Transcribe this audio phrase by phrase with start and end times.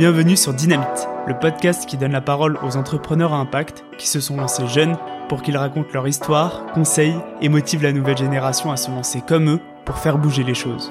[0.00, 4.18] Bienvenue sur Dynamite, le podcast qui donne la parole aux entrepreneurs à impact qui se
[4.18, 4.96] sont lancés jeunes
[5.28, 9.50] pour qu'ils racontent leur histoire, conseillent et motivent la nouvelle génération à se lancer comme
[9.50, 10.90] eux pour faire bouger les choses.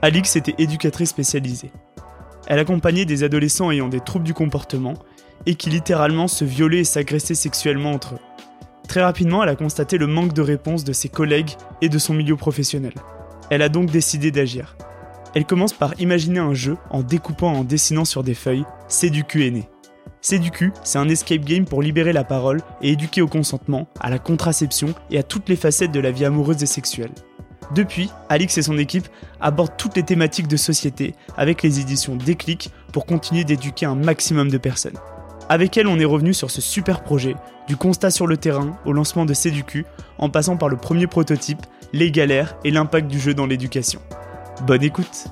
[0.00, 1.72] Alix était éducatrice spécialisée.
[2.46, 4.94] Elle accompagnait des adolescents ayant des troubles du comportement
[5.46, 8.18] et qui littéralement se violaient et s'agressaient sexuellement entre eux.
[8.88, 12.14] Très rapidement, elle a constaté le manque de réponse de ses collègues et de son
[12.14, 12.94] milieu professionnel.
[13.50, 14.76] Elle a donc décidé d'agir.
[15.34, 18.64] Elle commence par imaginer un jeu en découpant et en dessinant sur des feuilles.
[18.88, 19.68] C'est du est né.
[20.20, 20.50] C'est du
[20.84, 24.94] c'est un escape game pour libérer la parole et éduquer au consentement, à la contraception
[25.10, 27.10] et à toutes les facettes de la vie amoureuse et sexuelle.
[27.74, 29.08] Depuis, Alix et son équipe
[29.40, 34.50] abordent toutes les thématiques de société avec les éditions Déclic pour continuer d'éduquer un maximum
[34.50, 34.98] de personnes.
[35.50, 37.36] Avec elle, on est revenu sur ce super projet,
[37.68, 39.84] du constat sur le terrain au lancement de CEDUCU,
[40.18, 41.58] en passant par le premier prototype,
[41.92, 44.00] les galères et l'impact du jeu dans l'éducation.
[44.66, 45.26] Bonne écoute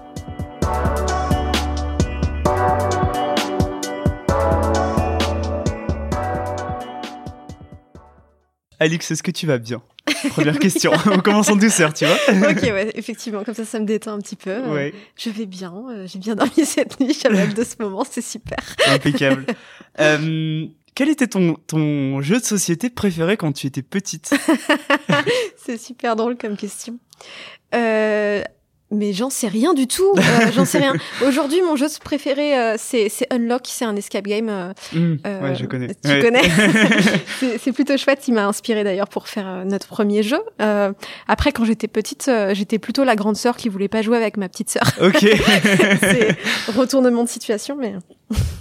[8.79, 9.81] Alix, est-ce que tu vas bien?
[10.31, 10.93] Première question.
[11.07, 12.17] On commence en douceur, tu vois.
[12.51, 14.59] ok, ouais, effectivement, comme ça, ça me détend un petit peu.
[14.61, 14.95] Ouais.
[15.17, 15.73] je vais bien.
[15.91, 17.17] Euh, j'ai bien dormi cette nuit.
[17.21, 18.59] J'avais de ce moment, c'est super.
[18.89, 19.47] Impeccable.
[20.01, 24.35] Euh, quel était ton, ton jeu de société préféré quand tu étais petite?
[25.57, 26.99] C'est super drôle comme question.
[27.75, 28.43] Euh,
[28.93, 30.15] mais j'en sais rien du tout.
[30.17, 30.23] Euh,
[30.55, 30.95] j'en sais rien.
[31.27, 33.63] Aujourd'hui, mon jeu préféré, euh, c'est Unlock.
[33.65, 34.49] C'est un escape game.
[34.49, 35.89] Euh, mmh, ouais, je connais.
[35.89, 36.43] Tu connais
[37.59, 38.29] C'est plutôt chouette.
[38.29, 40.41] Il m'a inspiré d'ailleurs pour faire notre premier jeu.
[41.27, 44.49] après, quand j'étais petite, j'étais plutôt la grande sœur qui voulait pas jouer avec ma
[44.49, 44.85] petite sœur.
[45.01, 45.21] Ok.
[46.01, 46.37] c'est
[46.77, 47.95] retournement de situation, mais.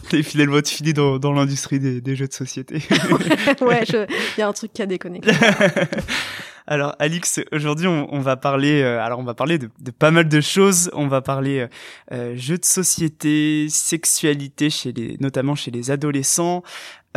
[0.10, 2.82] T'es fidèlement fini dans, dans l'industrie des, des, jeux de société.
[3.62, 5.22] ouais, il y a un truc qui a déconné.
[6.72, 10.39] Alors Alix, aujourd'hui on, va parler, euh, alors on va parler de, pas mal de
[10.39, 10.89] choses.
[10.93, 11.67] On va parler euh,
[12.14, 16.64] euh, jeux de société, sexualité chez les, notamment chez les adolescents,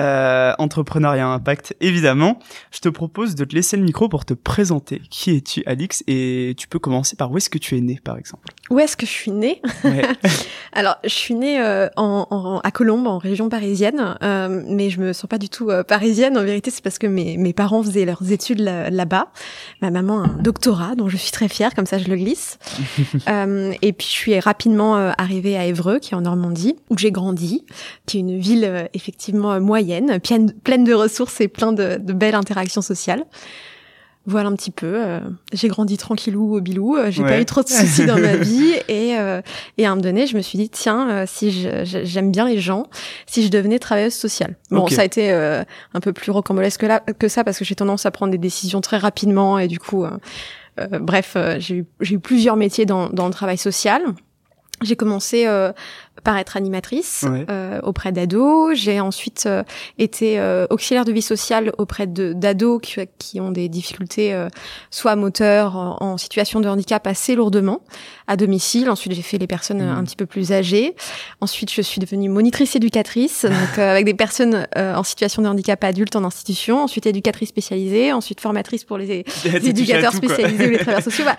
[0.01, 2.41] euh, entrepreneuriat impact, évidemment.
[2.73, 5.01] Je te propose de te laisser le micro pour te présenter.
[5.09, 6.03] Qui es-tu, Alix?
[6.09, 8.49] Et tu peux commencer par où est-ce que tu es né, par exemple?
[8.71, 9.63] Où est-ce que je suis née?
[10.73, 15.13] Alors, je suis née euh, en, à Colombes, en région parisienne, euh, mais je me
[15.13, 16.37] sens pas du tout parisienne.
[16.37, 19.29] En vérité, c'est parce que mes, mes parents faisaient leurs études là-bas.
[19.81, 22.59] Ma maman a un doctorat, dont je suis très fière, comme ça je le glisse.
[23.29, 27.65] et puis, je suis rapidement arrivée à Évreux, qui est en Normandie, où j'ai grandi,
[28.07, 29.84] qui est une ville effectivement moyenne
[30.63, 33.25] pleine, de ressources et plein de, belles interactions sociales.
[34.27, 34.95] Voilà un petit peu.
[34.97, 35.21] Euh,
[35.53, 36.97] j'ai grandi tranquillou au bilou.
[36.97, 39.43] Euh, j'ai pas eu trop de soucis dans ma vie et euh,
[39.77, 42.87] et à un moment donné, je me suis dit tiens, si j'aime bien les gens,
[43.27, 44.57] si je devenais travailleuse sociale.
[44.71, 47.75] Bon, ça a été un peu plus rocambolesque que là que ça parce que j'ai
[47.75, 50.07] tendance à prendre des décisions très rapidement et du coup,
[51.01, 54.03] bref, j'ai eu j'ai eu plusieurs métiers dans dans le travail social.
[54.83, 55.73] J'ai commencé euh,
[56.23, 58.77] par être animatrice euh, auprès d'ados.
[58.79, 59.65] J'ai ensuite euh,
[59.99, 64.35] été euh, auxiliaire de vie sociale auprès d'ados qui, qui, ont des difficultés
[64.91, 67.81] soit moteurs, en, en, situation de handicap assez lourdement
[68.27, 68.89] à domicile.
[68.91, 69.99] Ensuite, j'ai fait les personnes mmh.
[69.99, 70.95] un petit peu plus âgées.
[71.41, 76.15] Ensuite, je suis devenue monitrice éducatrice, donc avec des personnes en situation de handicap adulte
[76.17, 76.83] en institution.
[76.83, 78.13] Ensuite, éducatrice spécialisée.
[78.13, 81.25] Ensuite, formatrice pour les, éducateurs spécialisés ou les travailleurs sociaux.
[81.25, 81.37] Bah,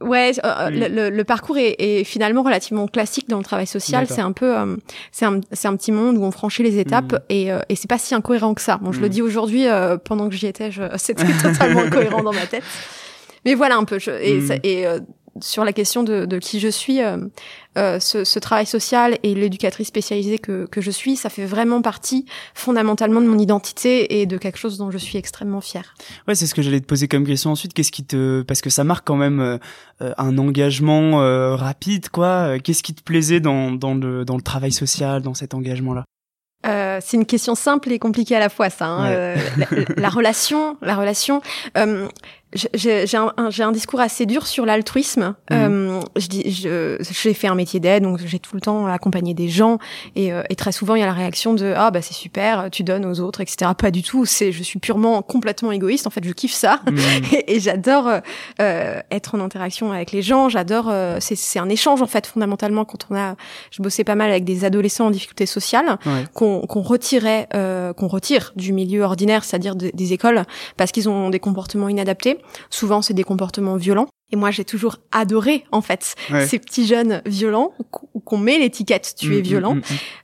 [0.00, 0.68] ouais, mmh.
[0.70, 4.56] le, le, parcours est, est finalement relativement classique dans le travail social c'est un peu,
[4.58, 4.76] euh,
[5.12, 7.18] c'est un, c'est un petit monde où on franchit les étapes mmh.
[7.30, 8.76] et, euh, et c'est pas si incohérent que ça.
[8.76, 9.10] Bon, je le mmh.
[9.10, 12.64] dis aujourd'hui, euh, pendant que j'y étais, je, c'était totalement incohérent dans ma tête.
[13.44, 13.98] Mais voilà un peu.
[13.98, 14.60] Je, et, mmh.
[14.64, 14.86] et
[15.40, 17.18] sur la question de, de qui je suis, euh,
[17.78, 21.82] euh, ce, ce, travail social et l'éducatrice spécialisée que, que je suis, ça fait vraiment
[21.82, 25.94] partie fondamentalement de mon identité et de quelque chose dont je suis extrêmement fière.
[26.26, 27.74] Ouais, c'est ce que j'allais te poser comme question ensuite.
[27.74, 29.58] Qu'est-ce qui te, parce que ça marque quand même euh,
[30.00, 31.18] un engagement
[31.56, 32.58] rapide, quoi.
[32.58, 36.04] Qu'est-ce qui te plaisait dans, dans le dans le travail social, dans cet engagement-là?
[36.66, 38.86] Euh, c'est une question simple et compliquée à la fois, ça.
[38.86, 39.10] Hein.
[39.10, 39.66] Euh, la,
[39.96, 41.40] la, relation, la relation.
[41.76, 42.08] Euh,
[42.52, 45.34] j'ai un, un, discours assez dur sur l'altruisme.
[45.50, 45.56] Mhm.
[45.56, 49.48] Euh, je dis, j'ai fait un métier d'aide, donc j'ai tout le temps accompagné des
[49.48, 49.78] gens,
[50.14, 52.68] et, euh, et, très souvent il y a la réaction de ah bah c'est super,
[52.70, 53.72] tu donnes aux autres, etc.
[53.76, 54.24] Pas du tout.
[54.24, 56.06] C'est, je suis purement complètement égoïste.
[56.06, 56.98] En fait, je kiffe ça, mhm.
[57.32, 58.08] et, et j'adore
[58.60, 60.48] euh, être en interaction avec les gens.
[60.48, 60.92] J'adore.
[61.20, 63.34] c'est un échange en fait fondamentalement quand on a.
[63.70, 65.98] Je bossais pas mal avec des adolescents en difficulté sociale
[66.32, 67.48] qu'on qu'on retirait,
[67.96, 70.44] qu'on retire du milieu ordinaire, c'est-à-dire des écoles,
[70.76, 72.35] parce qu'ils ont des comportements inadaptés
[72.70, 74.08] Souvent, c'est des comportements violents.
[74.32, 76.16] Et moi, j'ai toujours adoré, en fait,
[76.46, 77.72] ces petits jeunes violents
[78.24, 79.82] qu'on met l'étiquette «tu es mm, mm, violent mm,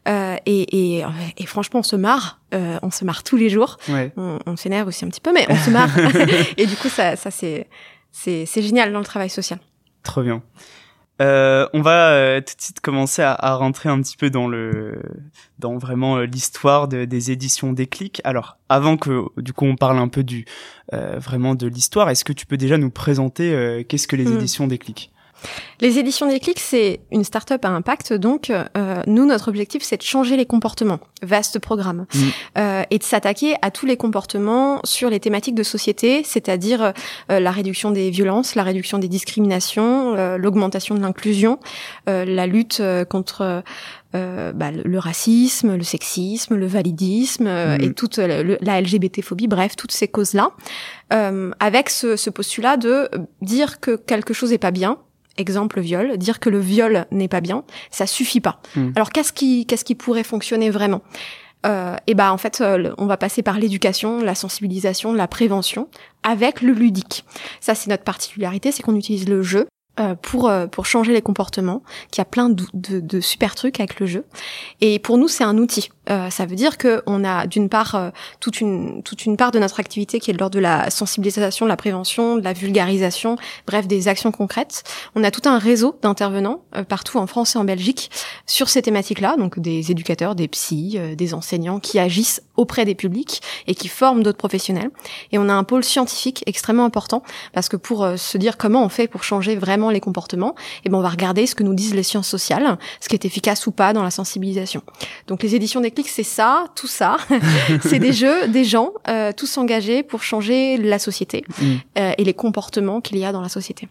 [0.09, 1.05] euh, et, et,
[1.37, 2.41] et, franchement, on se marre.
[2.53, 3.77] Euh, on se marre tous les jours.
[4.17, 5.91] On, on s'énerve aussi un petit peu, mais on se marre.
[6.57, 7.69] et du coup, ça, ça c'est
[8.13, 9.59] c'est génial dans le travail social.
[10.03, 10.43] Trop bien.
[11.23, 14.49] Euh, on va euh, tout de suite commencer à, à, rentrer un petit peu dans
[14.49, 15.01] le
[15.59, 18.21] dans vraiment euh, l'histoire de, des éditions Déclic.
[18.25, 20.47] Alors, avant que du coup on parle un peu du
[20.93, 24.35] euh, vraiment de l'histoire, est-ce que tu peux déjà nous présenter qu'est-ce que les hmm.
[24.35, 25.13] éditions Déclic?
[25.81, 30.03] Les éditions Déclic, c'est une start-up à impact, donc euh, nous, notre objectif, c'est de
[30.03, 32.19] changer les comportements, vaste programme, mm.
[32.59, 36.93] euh, et de s'attaquer à tous les comportements sur les thématiques de société, c'est-à-dire
[37.31, 41.59] euh, la réduction des violences, la réduction des discriminations, euh, l'augmentation de l'inclusion,
[42.09, 43.63] euh, la lutte contre
[44.13, 47.81] bah, le, racisme, le sexisme, le validisme mm.
[47.81, 50.51] et toute la LGBT-phobie, bref, toutes ces causes-là,
[51.61, 53.09] avec ce, ce postulat de
[53.41, 54.99] dire que quelque chose n'est pas bien,
[55.39, 58.61] exemple viol, dire que le viol n'est pas bien, ça suffit pas.
[58.77, 58.91] Hmm.
[58.97, 61.03] Alors qu'est-ce qui qu'est-ce qui pourrait fonctionner vraiment?
[61.65, 65.89] Euh, et ben en fait, euh, on va passer par l'éducation, la sensibilisation, la prévention,
[66.23, 67.25] avec le ludique.
[67.61, 69.67] Ça, c'est notre particularité, c'est qu'on utilise le jeu
[70.01, 73.55] euh, pour euh, pour changer les comportements, qu'il y a plein de, de, de, super
[73.55, 74.25] trucs avec le jeu.
[74.81, 75.91] Et pour nous, c'est un outil.
[76.09, 78.09] Euh, ça veut dire que on a d'une part euh,
[78.41, 81.69] toute une toute une part de notre activité qui est lors de la sensibilisation, de
[81.69, 83.37] la prévention, de la vulgarisation,
[83.67, 84.83] bref, des actions concrètes.
[85.15, 88.11] On a tout un réseau d'intervenants partout en France et en Belgique
[88.47, 93.43] sur ces thématiques-là, donc des éducateurs, des psys, des enseignants qui agissent auprès des publics
[93.67, 94.91] et qui forment d'autres professionnels.
[95.33, 97.23] Et on a un pôle scientifique extrêmement important
[97.53, 100.89] parce que pour se dire comment on fait pour changer vraiment les comportements, et eh
[100.89, 103.67] ben on va regarder ce que nous disent les sciences sociales, ce qui est efficace
[103.67, 104.83] ou pas dans la sensibilisation.
[105.27, 107.17] Donc les éditions Déclic, c'est ça, tout ça.
[107.83, 111.65] c'est des jeux, des gens, euh, tous engagés pour changer la société mm.
[111.99, 113.89] euh, et les comportements qu'il y a dans la société.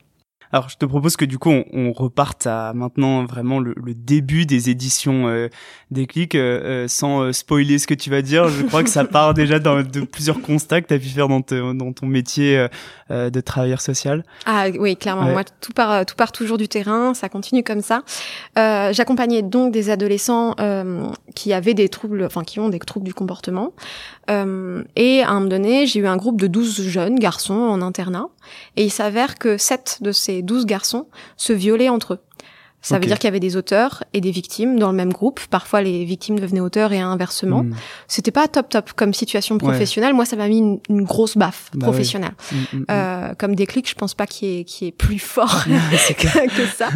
[0.52, 3.94] Alors, je te propose que du coup, on, on reparte à maintenant vraiment le, le
[3.94, 5.48] début des éditions euh,
[5.92, 8.48] des clics, euh, euh, sans euh, spoiler ce que tu vas dire.
[8.48, 11.28] Je crois que ça part déjà dans, de plusieurs constats que tu as pu faire
[11.28, 12.68] dans, dans ton métier
[13.10, 14.24] de travailleur social.
[14.46, 15.26] Ah oui, clairement.
[15.26, 17.14] Moi, tout part, tout part toujours du terrain.
[17.14, 18.04] Ça continue comme ça.
[18.56, 20.56] J'accompagnais donc des adolescents
[21.36, 23.74] qui avaient des troubles, enfin qui ont des troubles du comportement.
[24.30, 28.28] et à un moment donné, j'ai eu un groupe de 12 jeunes garçons en internat.
[28.78, 31.08] Et il s'avère que 7 de ces 12 garçons
[31.38, 32.20] se violaient entre eux.
[32.82, 35.40] Ça veut dire qu'il y avait des auteurs et des victimes dans le même groupe.
[35.50, 37.64] Parfois, les victimes devenaient auteurs et inversement.
[37.64, 37.76] Hmm.
[38.08, 40.14] C'était pas top top comme situation professionnelle.
[40.14, 42.34] Moi, ça m'a mis une, grosse baffe bah professionnelle.
[42.52, 45.64] Hmm, hmm, euh, comme déclic, je pense pas qu'il y, ait, ait plus fort
[46.18, 46.90] que, ça.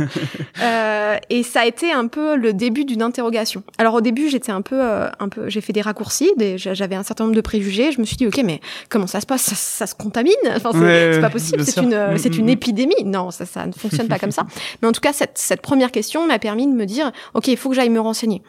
[0.61, 3.63] euh, et ça a été un peu le début d'une interrogation.
[3.77, 6.31] Alors au début, j'étais un peu, euh, un peu, j'ai fait des raccourcis.
[6.55, 7.91] J'avais un certain nombre de préjugés.
[7.91, 8.59] Je me suis dit, ok, mais
[8.89, 9.53] comment ça se passe?
[9.53, 10.33] Ça, se contamine?
[10.55, 11.63] Enfin, c'est pas possible.
[11.63, 13.03] C'est une, c'est une épidémie.
[13.05, 14.45] Non, ça, ça ne fonctionne pas comme ça.
[14.81, 17.49] Mais en tout cas, cette, cette première première question m'a permis de me dire, ok,
[17.49, 18.41] il faut que j'aille me renseigner.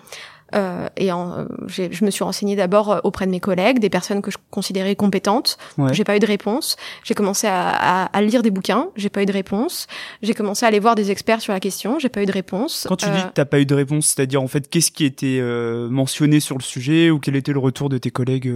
[0.55, 4.23] Euh, et en, je me suis renseignée d'abord euh, auprès de mes collègues, des personnes
[4.23, 5.59] que je considérais compétentes.
[5.91, 6.77] J'ai pas eu de réponse.
[7.03, 8.91] J'ai commencé à, à, à, lire des bouquins.
[8.95, 9.89] J'ai pas eu de réponse.
[10.23, 11.99] J'ai commencé à aller voir des experts sur la question.
[11.99, 12.87] J'ai pas eu de réponse.
[12.89, 15.05] Quand tu dis euh, que t'as pas eu de réponse, c'est-à-dire en fait qu'est-ce qui
[15.05, 18.55] était euh, mentionné sur le sujet ou quel était le retour de tes collègues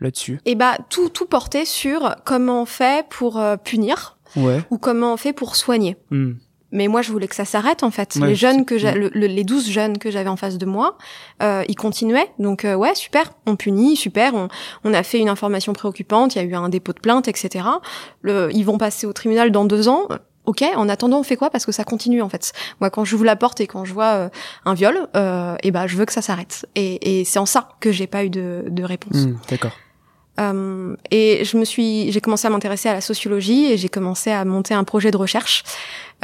[0.00, 0.40] là-dessus?
[0.46, 4.62] Et eh bah tout tout portait sur comment on fait pour punir ouais.
[4.70, 5.96] ou comment on fait pour soigner.
[6.10, 6.32] Hmm.
[6.74, 8.16] Mais moi, je voulais que ça s'arrête en fait.
[8.16, 10.98] les jeunes que j'ai, les 12 jeunes que j'avais en face de moi,
[11.42, 12.30] euh, ils continuaient.
[12.38, 13.32] Donc euh, ouais, super.
[13.46, 14.34] On punit, super.
[14.34, 14.48] On,
[14.82, 16.34] on, a fait une information préoccupante.
[16.34, 17.64] Il y a eu un dépôt de plainte, etc.
[18.20, 20.08] Le, ils vont passer au tribunal dans deux ans.
[20.46, 21.48] Ok, en attendant, on fait quoi?
[21.48, 22.52] Parce que ça continue en fait.
[22.80, 24.28] Moi, quand j'ouvre la porte et quand je vois euh,
[24.66, 26.66] un viol, euh, et ben, je veux que ça s'arrête.
[26.74, 29.16] Et, et c'est en ça que j'ai pas eu de, de réponse.
[29.16, 29.72] Mmh, D'accord.
[30.40, 34.30] Euh, et je me suis, j'ai commencé à m'intéresser à la sociologie et j'ai commencé
[34.30, 35.62] à monter un projet de recherche.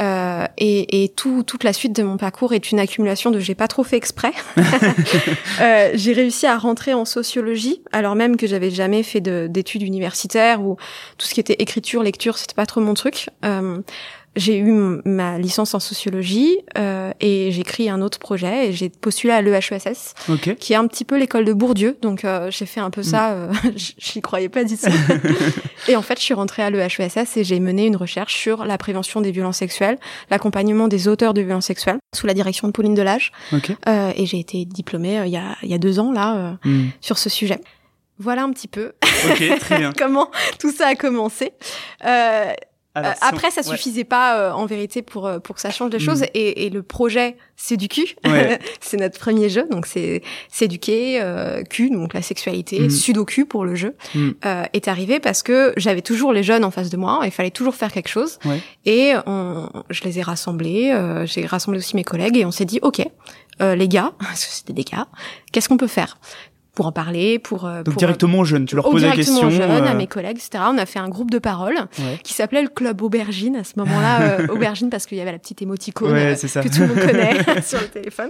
[0.01, 3.55] Euh, et, et tout, toute la suite de mon parcours est une accumulation de j'ai
[3.55, 4.31] pas trop fait exprès.
[5.61, 10.61] euh, j'ai réussi à rentrer en sociologie alors même que j'avais jamais fait d'études universitaires
[10.61, 10.77] ou
[11.17, 13.27] tout ce qui était écriture, lecture, c'était pas trop mon truc.
[14.31, 14.71] Euh, j'ai eu
[15.05, 19.41] ma licence en sociologie euh, et j'ai écrit un autre projet et j'ai postulé à
[19.41, 20.13] l'EHESS,
[20.59, 21.97] qui est un petit peu l'école de Bourdieu.
[22.01, 23.51] Donc euh, j'ai fait un peu ça, mm.
[23.65, 24.87] euh, j'y croyais pas d'ici.
[25.87, 28.77] et en fait, je suis rentrée à l'EHESS et j'ai mené une recherche sur la
[28.77, 29.97] prévention des violences sexuelles,
[30.29, 33.31] l'accompagnement des auteurs de violences sexuelles, sous la direction de Pauline Delage.
[33.87, 36.89] Euh, et j'ai été diplômée euh, il y, a, y a deux ans là mm.
[37.01, 37.59] sur ce sujet.
[38.21, 38.93] Voilà un petit peu
[39.31, 39.91] okay, très bien.
[39.97, 41.53] comment tout ça a commencé.
[42.05, 42.53] Euh,
[42.97, 45.97] euh, après, ça suffisait pas euh, en vérité pour euh, pour que ça change les
[45.97, 46.01] mm.
[46.01, 46.23] choses.
[46.33, 48.15] Et, et, le projet c'est du cul,
[48.81, 51.21] c'est notre premier jeu, donc c'est s'éduquer
[51.69, 52.89] cul, donc la sexualité, mm.
[52.89, 54.31] sudoku pour le jeu, mm.
[54.73, 57.21] est arrivé parce que j'avais toujours les jeunes en face de moi.
[57.23, 58.39] Il fallait toujours faire quelque chose.
[58.85, 60.93] Et on, je les ai rassemblés.
[61.25, 63.05] J'ai rassemblé aussi mes collègues et on s'est dit ok.
[63.59, 65.07] les gars, parce que c'était des gars,
[65.51, 66.17] qu'est-ce qu'on peut faire?
[66.73, 69.49] Pour en parler, pour euh, donc directement aux jeunes, tu leur poses la question.
[69.49, 70.63] Jeunes, à euh, mes collègues, etc.
[70.67, 71.75] On a fait un groupe de parole
[72.23, 75.39] qui s'appelait le club aubergine à ce moment-là, euh, aubergine parce qu'il y avait la
[75.39, 78.29] petite émoticône que tout le monde connaît sur le téléphone.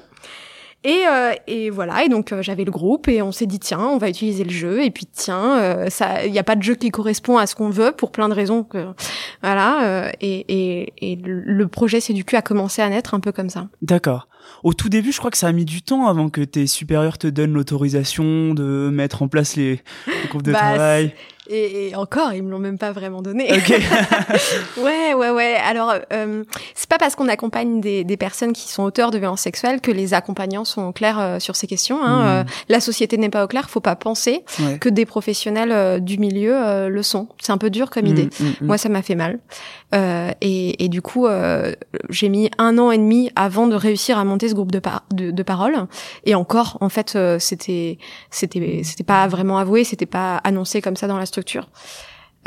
[0.84, 1.04] Et,
[1.46, 4.44] et voilà, et donc j'avais le groupe et on s'est dit tiens, on va utiliser
[4.44, 7.46] le jeu et puis tiens, ça, il n'y a pas de jeu qui correspond à
[7.46, 8.88] ce qu'on veut pour plein de raisons que
[9.44, 10.12] voilà.
[10.22, 13.50] et, et, et le projet c'est du cul a commencé à naître un peu comme
[13.50, 13.68] ça.
[13.84, 14.28] D'accord.
[14.64, 17.18] Au tout début, je crois que ça a mis du temps avant que tes supérieurs
[17.18, 19.82] te donnent l'autorisation de mettre en place les,
[20.30, 21.14] groupes de bah, travail.
[21.50, 23.52] Et, encore, ils me l'ont même pas vraiment donné.
[24.78, 25.56] ouais, ouais, ouais.
[25.66, 26.44] Alors, euh,
[26.76, 29.92] c'est pas parce qu'on accompagne des, des, personnes qui sont auteurs de violences sexuelles que
[29.92, 32.02] les accompagnants sont au clair euh, sur ces questions.
[32.04, 32.22] Hein.
[32.22, 32.48] Hmm.
[32.48, 33.70] Euh, la société n'est pas au clair.
[33.70, 34.44] Faut pas penser
[34.80, 37.28] que des professionnels euh, du milieu le sont.
[37.42, 38.30] C'est un peu dur comme hmm, idée.
[38.40, 39.40] Hmm, Moi, ça m'a fait mal.
[40.42, 41.28] Et, et, du coup,
[42.10, 45.04] j'ai mis un an et demi avant de réussir à monter ce groupe de, par
[45.12, 45.88] de, de parole.
[46.26, 47.98] Et encore, en fait, c'était,
[48.30, 51.41] c'était, c'était pas vraiment avoué, c'était pas annoncé comme ça dans la structure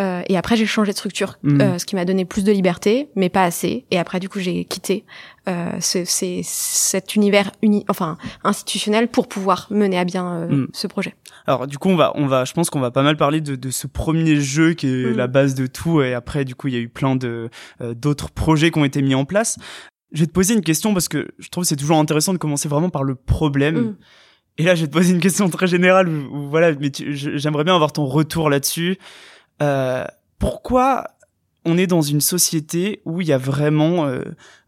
[0.01, 1.61] euh, et après j'ai changé de structure, mm.
[1.61, 3.85] euh, ce qui m'a donné plus de liberté, mais pas assez.
[3.91, 5.05] Et après du coup j'ai quitté
[5.49, 6.05] euh, c'est
[6.43, 10.69] cet univers uni, enfin institutionnel pour pouvoir mener à bien euh, mm.
[10.73, 11.15] ce projet.
[11.47, 13.55] Alors du coup on va, on va, je pense qu'on va pas mal parler de,
[13.55, 15.17] de ce premier jeu qui est mm.
[15.17, 16.03] la base de tout.
[16.03, 17.49] Et après du coup il y a eu plein de
[17.81, 19.59] d'autres projets qui ont été mis en place.
[20.13, 22.69] Je vais te poser une question parce que je trouve c'est toujours intéressant de commencer
[22.69, 23.95] vraiment par le problème.
[24.59, 26.09] Et là, je vais te poser une question très générale.
[26.31, 28.99] voilà, mais j'aimerais bien avoir ton retour là-dessus.
[29.63, 30.05] Euh,
[30.39, 31.09] pourquoi
[31.65, 34.21] on est dans une société où il y a vraiment euh,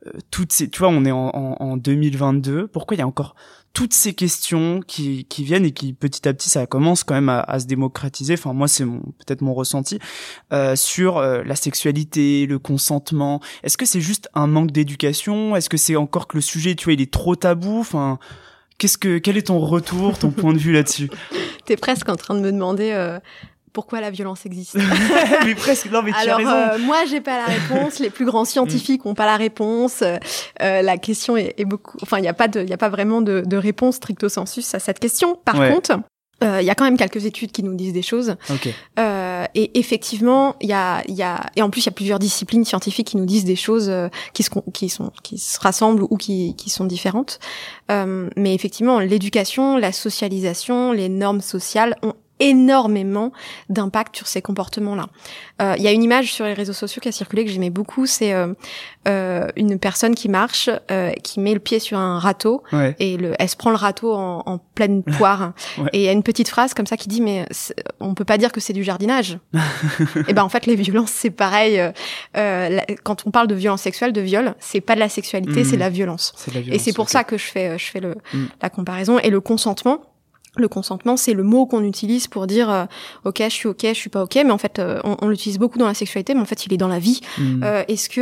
[0.07, 2.69] euh toutes ces, tu vois, on est en, en, en, 2022.
[2.69, 3.35] Pourquoi il y a encore
[3.77, 7.29] toutes ces questions qui, qui viennent et qui petit à petit ça commence quand même
[7.29, 8.33] à, à se démocratiser.
[8.33, 9.99] Enfin moi c'est mon peut-être mon ressenti
[10.55, 13.43] euh, sur euh, la sexualité, le consentement.
[13.63, 15.55] Est-ce que c'est juste un manque d'éducation?
[15.57, 17.79] Est-ce que c'est encore que le sujet, tu vois, il est trop tabou?
[17.81, 18.19] Enfin
[18.79, 21.11] Qu'est-ce que, quel est ton retour, ton point de vue là-dessus
[21.65, 23.19] T'es presque en train de me demander euh,
[23.73, 24.77] pourquoi la violence existe.
[25.45, 26.51] mais presque, non, mais tu Alors, as raison.
[26.51, 27.99] Euh, moi, j'ai pas la réponse.
[27.99, 30.03] Les plus grands scientifiques ont pas la réponse.
[30.03, 30.19] Euh,
[30.61, 31.97] la question est, est beaucoup.
[32.03, 34.75] Enfin, il n'y a pas de, il a pas vraiment de, de, réponse stricto sensus
[34.75, 35.39] à cette question.
[35.45, 35.99] Par contre,
[36.45, 38.37] euh, il y a quand même quelques études qui nous disent des choses.
[38.99, 42.19] Euh, et effectivement, il y a, y a, et en plus il y a plusieurs
[42.19, 46.03] disciplines scientifiques qui nous disent des choses euh, qui se, qui sont, qui se rassemblent
[46.03, 47.39] ou qui, qui sont différentes.
[47.91, 53.33] Euh, mais effectivement, l'éducation, la socialisation, les normes sociales ont énormément
[53.69, 55.07] d'impact sur ces comportements-là.
[55.63, 57.71] Euh, il y a une image sur les réseaux sociaux qui a circulé que j'aimais
[57.71, 58.53] beaucoup, c'est euh,
[59.09, 60.69] euh, une personne qui marche,
[61.23, 62.63] qui met le pied sur un râteau
[62.99, 65.53] et le, elle se prend le râteau en, en pleine poire.
[65.93, 67.47] Et il y a une petite phrase comme ça qui dit mais
[68.01, 69.39] on peut pas dire que c'est du jardinage.
[70.29, 71.81] et ben en fait les violences c'est pareil.
[73.03, 75.81] quand on parle de violence sexuelle, de viol, c'est pas de la sexualité, c'est de
[75.81, 76.35] la violence.
[76.71, 78.47] et c'est pour ça que je fais je fais le, mm.
[78.63, 80.01] la comparaison et le consentement
[80.61, 82.85] le consentement, c'est le mot qu'on utilise pour dire euh,
[83.25, 85.79] ok, je suis ok, je suis pas ok, mais en fait, euh, on, l'utilise beaucoup
[85.79, 87.21] dans la sexualité, mais en fait, il est dans la vie.
[87.39, 87.63] Hmm.
[87.63, 88.21] Euh, est-ce que,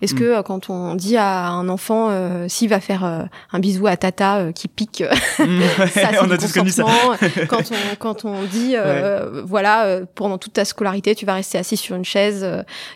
[0.00, 0.42] est-ce que hmm.
[0.42, 2.10] quand on dit à un enfant
[2.48, 5.04] s'il va faire un bisou à tata qui pique,
[5.38, 5.60] hmm.
[5.92, 7.16] ça c'est du consentement.
[7.48, 8.74] quand on quand on dit
[9.44, 12.46] voilà pendant toute ta scolarité, tu vas rester assis sur une chaise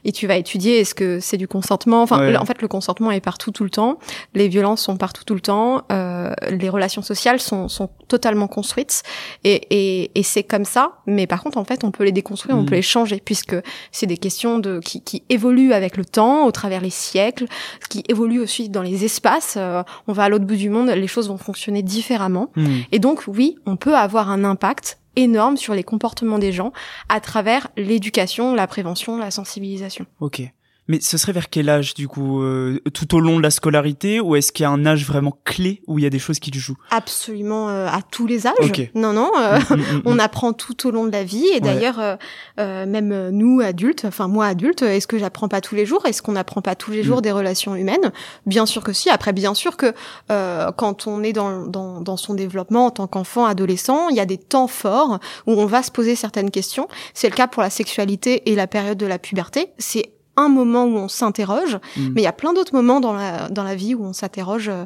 [0.04, 2.02] et tu vas étudier, est-ce que c'est du consentement?
[2.02, 3.98] Enfin, en fait, le consentement est partout tout le temps.
[4.34, 5.82] Les violences sont partout tout le temps.
[5.90, 9.02] les relations sociales sont sont totalement construites
[9.44, 10.98] et, et, et c'est comme ça.
[11.06, 12.66] Mais par contre, en fait, on peut les déconstruire, on mm.
[12.66, 13.56] peut les changer puisque
[13.92, 17.46] c'est des questions de qui, qui évoluent avec le temps, au travers les siècles,
[17.90, 19.54] qui évoluent aussi dans les espaces.
[19.58, 22.50] Euh, on va à l'autre bout du monde, les choses vont fonctionner différemment.
[22.56, 22.78] Mm.
[22.92, 26.72] Et donc, oui, on peut avoir un impact énorme sur les comportements des gens
[27.08, 30.06] à travers l'éducation, la prévention, la sensibilisation.
[30.20, 30.42] Ok.
[30.88, 34.20] Mais ce serait vers quel âge du coup euh, Tout au long de la scolarité
[34.20, 36.38] ou est-ce qu'il y a un âge vraiment clé où il y a des choses
[36.38, 36.76] qui jouent?
[36.90, 38.54] Absolument euh, à tous les âges.
[38.94, 41.60] Non, non, euh, mm, mm, mm, on apprend tout au long de la vie et
[41.60, 42.18] d'ailleurs
[42.58, 46.04] même nous adultes, enfin moi adulte, est-ce que j'apprends pas tous les jours?
[46.06, 48.12] Est-ce qu'on n'apprend pas tous les jours des relations humaines?
[48.46, 49.10] Bien sûr que si.
[49.10, 49.92] Après, bien sûr que
[50.28, 54.26] quand on est dans, dans, dans son développement en tant qu'enfant, adolescent, il y a
[54.26, 56.88] des temps forts où on va se poser certaines questions.
[57.14, 59.68] C'est le cas pour la sexualité et la période de la puberté.
[59.78, 62.08] C'est un moment où on s'interroge, mm.
[62.14, 64.68] mais il y a plein d'autres moments dans la dans la vie où on s'interroge
[64.68, 64.84] euh,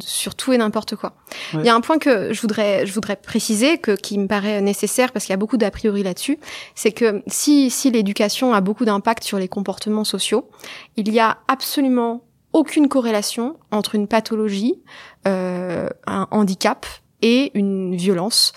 [0.00, 1.14] sur tout et n'importe quoi.
[1.52, 4.60] Il y a un point que je voudrais je voudrais préciser que qui me paraît
[4.60, 6.38] nécessaire parce qu'il y a beaucoup d'a priori là-dessus,
[6.74, 10.48] c'est que si si l'éducation a beaucoup d'impact sur les comportements sociaux,
[10.96, 12.22] il y a absolument
[12.52, 14.80] aucune corrélation entre une pathologie,
[15.26, 16.86] euh, un handicap
[17.20, 18.52] et une violence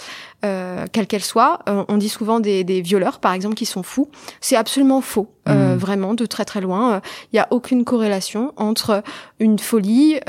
[0.46, 1.60] euh, quelle qu'elle soit.
[1.68, 4.08] Euh, on dit souvent des, des, violeurs, par exemple, qui sont fous.
[4.40, 5.78] C'est absolument faux, euh, mmh.
[5.78, 7.02] vraiment, de très très loin.
[7.32, 9.04] Il n'y a aucune corrélation entre
[9.40, 10.20] une folie,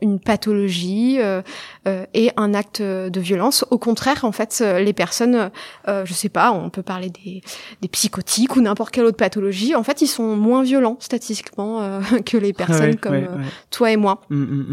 [0.00, 1.18] une pathologie
[2.14, 3.64] et un acte de violence.
[3.70, 5.50] Au contraire, en fait, les personnes,
[5.86, 7.42] je sais pas, on peut parler des,
[7.82, 9.74] des psychotiques ou n'importe quelle autre pathologie.
[9.74, 13.26] En fait, ils sont moins violents statistiquement que les personnes comme
[13.70, 14.22] toi et moi.
[14.30, 14.70] Mmh, mmh,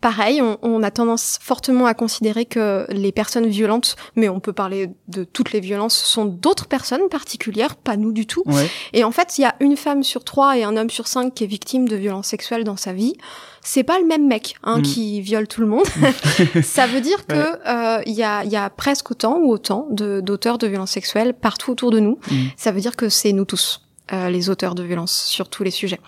[0.00, 4.52] Pareil, on, on, a tendance fortement à considérer que les personnes violentes, mais on peut
[4.52, 8.44] parler de toutes les violences, sont d'autres personnes particulières, pas nous du tout.
[8.92, 11.34] Et en fait, il y a une femme sur trois et un homme sur cinq
[11.34, 13.14] qui est victime de violences sexuelles dans sa vie.
[13.62, 14.82] C'est pas le même mec hein, mm.
[14.82, 15.86] qui viole tout le monde.
[16.62, 20.58] ça veut dire que euh, il y, a, y, a, presque autant ou autant d'auteurs
[20.58, 22.18] de, violences sexuelles partout autour de nous.
[22.30, 22.36] Mm.
[22.56, 23.80] Ça veut dire que c'est nous tous.
[24.12, 25.98] Euh, les auteurs de violences sur tous les sujets.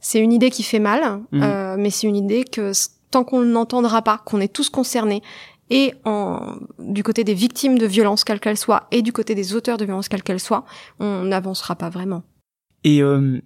[0.00, 1.42] C'est une idée qui fait mal, mm.
[1.42, 2.72] euh, mais c'est une idée que
[3.10, 5.22] tant qu'on n'entendra pas, qu'on est tous concernés,
[5.68, 9.54] et en, du côté des victimes de violences, quelles qu'elles soient, et du côté des
[9.54, 10.64] auteurs de violences, quelles qu'elles soient,
[10.98, 12.22] on n'avancera pas vraiment.
[12.84, 13.40] Et euh,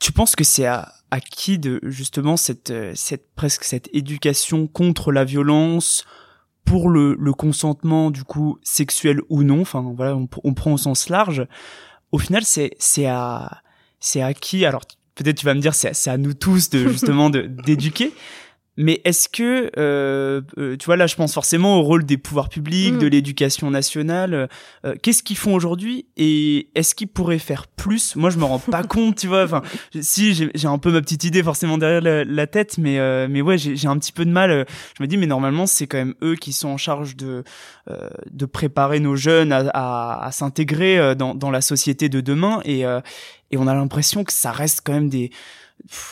[0.00, 4.66] tu penses que c'est à, à, qui de justement cette, euh, cette presque cette éducation
[4.66, 6.04] contre la violence
[6.64, 10.78] pour le, le consentement du coup sexuel ou non, enfin voilà, on, on prend au
[10.78, 11.46] sens large.
[12.12, 13.62] Au final, c'est c'est à
[14.00, 14.64] c'est à qui?
[14.64, 14.82] Alors
[15.14, 18.12] peut-être tu vas me dire c'est à nous tous de justement de d'éduquer,
[18.78, 22.48] mais est-ce que, euh, euh, tu vois, là, je pense forcément au rôle des pouvoirs
[22.48, 23.10] publics, de mm.
[23.10, 24.48] l'éducation nationale.
[24.86, 28.16] Euh, qu'est-ce qu'ils font aujourd'hui et est-ce qu'ils pourraient faire plus?
[28.16, 29.44] Moi, je me rends pas compte, tu vois.
[29.44, 29.60] Enfin,
[30.00, 32.98] si j'ai un peu ma petite idée forcément derrière la, tête, mais
[33.28, 34.66] mais ouais, j'ai un petit peu de mal.
[34.96, 37.44] Je me dis, mais normalement, c'est quand même eux qui sont en charge de
[38.30, 42.82] de préparer nos jeunes à, à, à s'intégrer dans dans la société de demain et
[42.82, 45.30] et on a l'impression que ça reste quand même des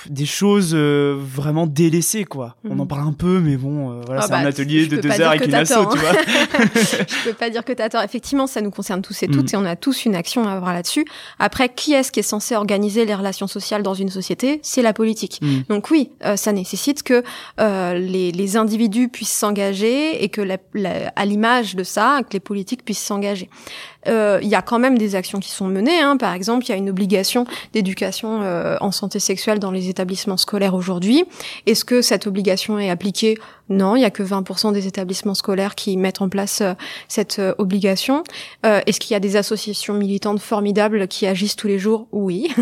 [0.09, 2.57] des choses euh, vraiment délaissées quoi.
[2.64, 2.88] On en mhm.
[2.88, 5.31] parle un peu mais bon euh, voilà, ah c'est un bah, atelier de deux heures
[5.31, 6.12] avec une asso, tu vois.
[6.75, 8.02] je peux pas dire que t'as tort.
[8.02, 9.55] Effectivement, ça nous concerne tous et toutes mm.
[9.55, 11.05] et on a tous une action à avoir là-dessus.
[11.38, 14.59] Après, qui est-ce qui est censé organiser les relations sociales dans une société?
[14.64, 15.38] C'est la politique.
[15.40, 15.61] Mm.
[15.69, 17.23] Donc oui, euh, ça nécessite que
[17.59, 20.59] les, les, individus puissent s'engager et que la,
[21.14, 23.49] à l'image de ça, que les politiques puissent s'engager.
[24.07, 26.01] Il y a quand même des actions qui sont menées.
[26.01, 26.16] Hein.
[26.16, 28.40] Par exemple, il y a une obligation d'éducation
[28.81, 31.25] en santé sexuelle dans les établissements scolaires aujourd'hui.
[31.66, 33.38] Est-ce que cette obligation est appliquée
[33.70, 36.74] non, il y a que 20% des établissements scolaires qui mettent en place euh,
[37.06, 38.24] cette euh, obligation.
[38.66, 42.09] Euh, Est-ce qu'il y a des associations militantes formidables qui agissent tous les jours?
[42.12, 42.50] Oui.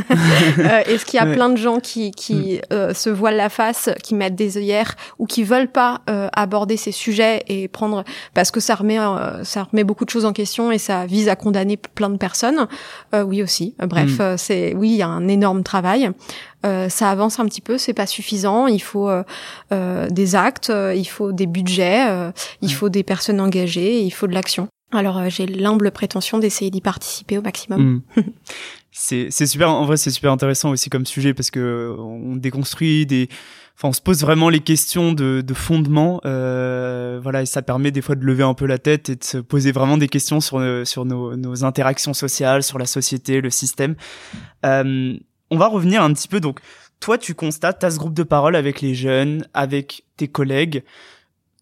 [0.59, 2.93] Euh, est-ce qu'il y a plein de gens qui, qui mm.
[2.93, 6.01] se voilent la face, qui mettent des œillères ou qui veulent pas
[6.33, 8.99] aborder ces sujets et prendre parce que ça remet
[9.45, 12.67] ça remet beaucoup de choses en question et ça vise à condamner plein de personnes?
[13.15, 13.75] Oui aussi.
[13.79, 14.37] Bref, mm.
[14.37, 16.11] c'est oui, il y a un énorme travail.
[16.67, 18.67] Euh, ça avance un petit peu, c'est pas suffisant.
[18.67, 19.23] Il faut euh,
[19.73, 24.35] euh, des actes, il faut des budgets, il faut des personnes engagées, il faut de
[24.35, 24.69] l'action.
[24.93, 28.03] Alors j'ai l'humble prétention d'essayer d'y participer au maximum.
[28.17, 28.23] Hmm.
[28.91, 29.71] c'est super.
[29.71, 33.29] En vrai, c'est super intéressant aussi comme sujet parce que on déconstruit des.
[33.77, 37.93] Enfin, on se pose vraiment les questions de, de fondement, euh, voilà, et ça permet
[37.93, 40.41] des fois de lever un peu la tête et de se poser vraiment des questions
[40.41, 43.95] sur sur nos, nos interactions sociales, sur la société, le système.
[44.67, 45.17] Euh,
[45.51, 46.41] on va revenir un petit peu.
[46.41, 46.61] Donc,
[47.01, 50.85] toi, tu constates, tu as ce groupe de parole avec les jeunes, avec tes collègues.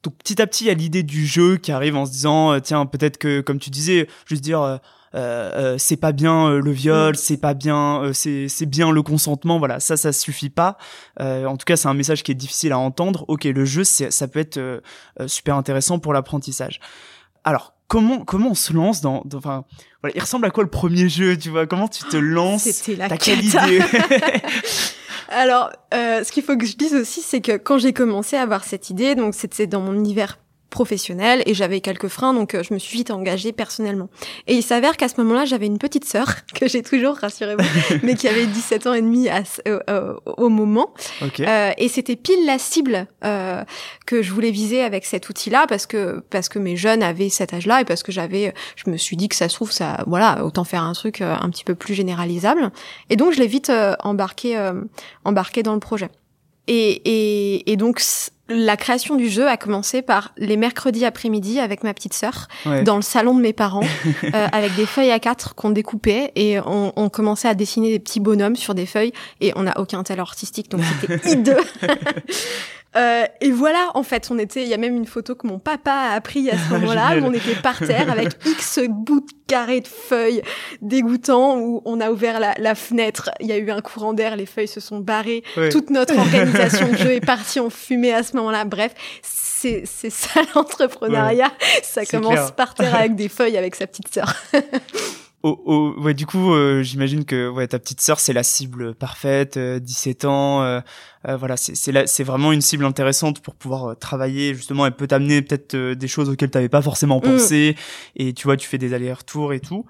[0.03, 2.53] Donc, petit à petit, il y a l'idée du jeu qui arrive en se disant,
[2.53, 4.77] euh, tiens, peut-être que, comme tu disais, juste dire, euh,
[5.14, 7.16] euh, c'est pas bien le viol, mm.
[7.16, 9.59] c'est pas bien, c'est c'est bien le consentement.
[9.59, 10.79] Voilà, ça, ça suffit pas.
[11.18, 13.25] en tout cas, c'est un message qui est difficile à entendre.
[13.29, 14.83] Ok, le jeu, ça peut être
[15.27, 16.81] super intéressant pour l'apprentissage.
[17.44, 19.64] Alors, comment comment on se lance dans, enfin
[20.03, 21.66] voilà, il ressemble à quoi le premier jeu, tu vois?
[21.66, 22.64] Comment tu te lances?
[22.64, 23.81] C'était la quelle idée?
[25.29, 28.42] Alors, euh, ce qu'il faut que je dise aussi, c'est que quand j'ai commencé à
[28.42, 30.38] avoir cette idée, donc c'était dans mon univers
[30.77, 34.11] professionnelle et j'avais quelques freins donc euh, je me suis vite engagée personnellement.
[34.47, 37.65] Et il s'avère qu'à ce moment-là, j'avais une petite sœur que j'ai toujours rassurez-vous
[38.03, 40.93] mais qui avait 17 ans et demi à, euh, euh, au moment.
[41.41, 43.65] Euh, et c'était pile la cible euh,
[44.05, 47.55] que je voulais viser avec cet outil-là parce que parce que mes jeunes avaient cet
[47.55, 50.45] âge-là et parce que j'avais je me suis dit que ça se trouve ça voilà,
[50.45, 52.71] autant faire un truc un petit peu plus généralisable.
[53.09, 54.59] Et donc je l'ai vite embarqué
[55.25, 56.11] embarqué dans le projet.
[56.69, 58.01] Et, et, et donc
[58.48, 62.48] la création du jeu a commencé par les mercredis après-midi avec ma petite sœur
[62.85, 63.80] dans le salon de mes parents
[64.24, 67.98] euh, avec des feuilles à quatre qu'on découpait et on, on, commençait à dessiner des
[67.98, 71.56] petits bonhommes sur des feuilles et on n'a aucun talent artistique donc c'était hideux.
[72.96, 74.62] Euh, et voilà, en fait, on était.
[74.62, 77.16] Il y a même une photo que mon papa a pris à ce moment-là.
[77.22, 80.42] on était par terre avec X bouts de carrés de feuilles
[80.82, 83.30] dégoûtants où on a ouvert la, la fenêtre.
[83.40, 85.42] Il y a eu un courant d'air, les feuilles se sont barrées.
[85.70, 88.64] Toute notre organisation de jeu est partie en fumée à ce moment-là.
[88.64, 91.50] Bref, c'est c'est ça l'entrepreneuriat.
[91.82, 94.35] ça commence par terre avec des feuilles avec sa petite sœur.
[95.46, 100.24] Ouais, du coup, euh, j'imagine que ouais, ta petite sœur, c'est la cible parfaite, 17
[100.24, 100.62] euh, ans.
[100.62, 100.80] Euh,
[101.37, 101.74] voilà, c'est
[102.06, 104.54] c'est vraiment une cible intéressante pour pouvoir travailler.
[104.54, 107.22] Justement, elle peut t'amener peut-être des choses auxquelles tu n'avais pas forcément mm.
[107.22, 107.76] pensé.
[108.16, 109.85] Et tu vois, tu fais des allers-retours et tout.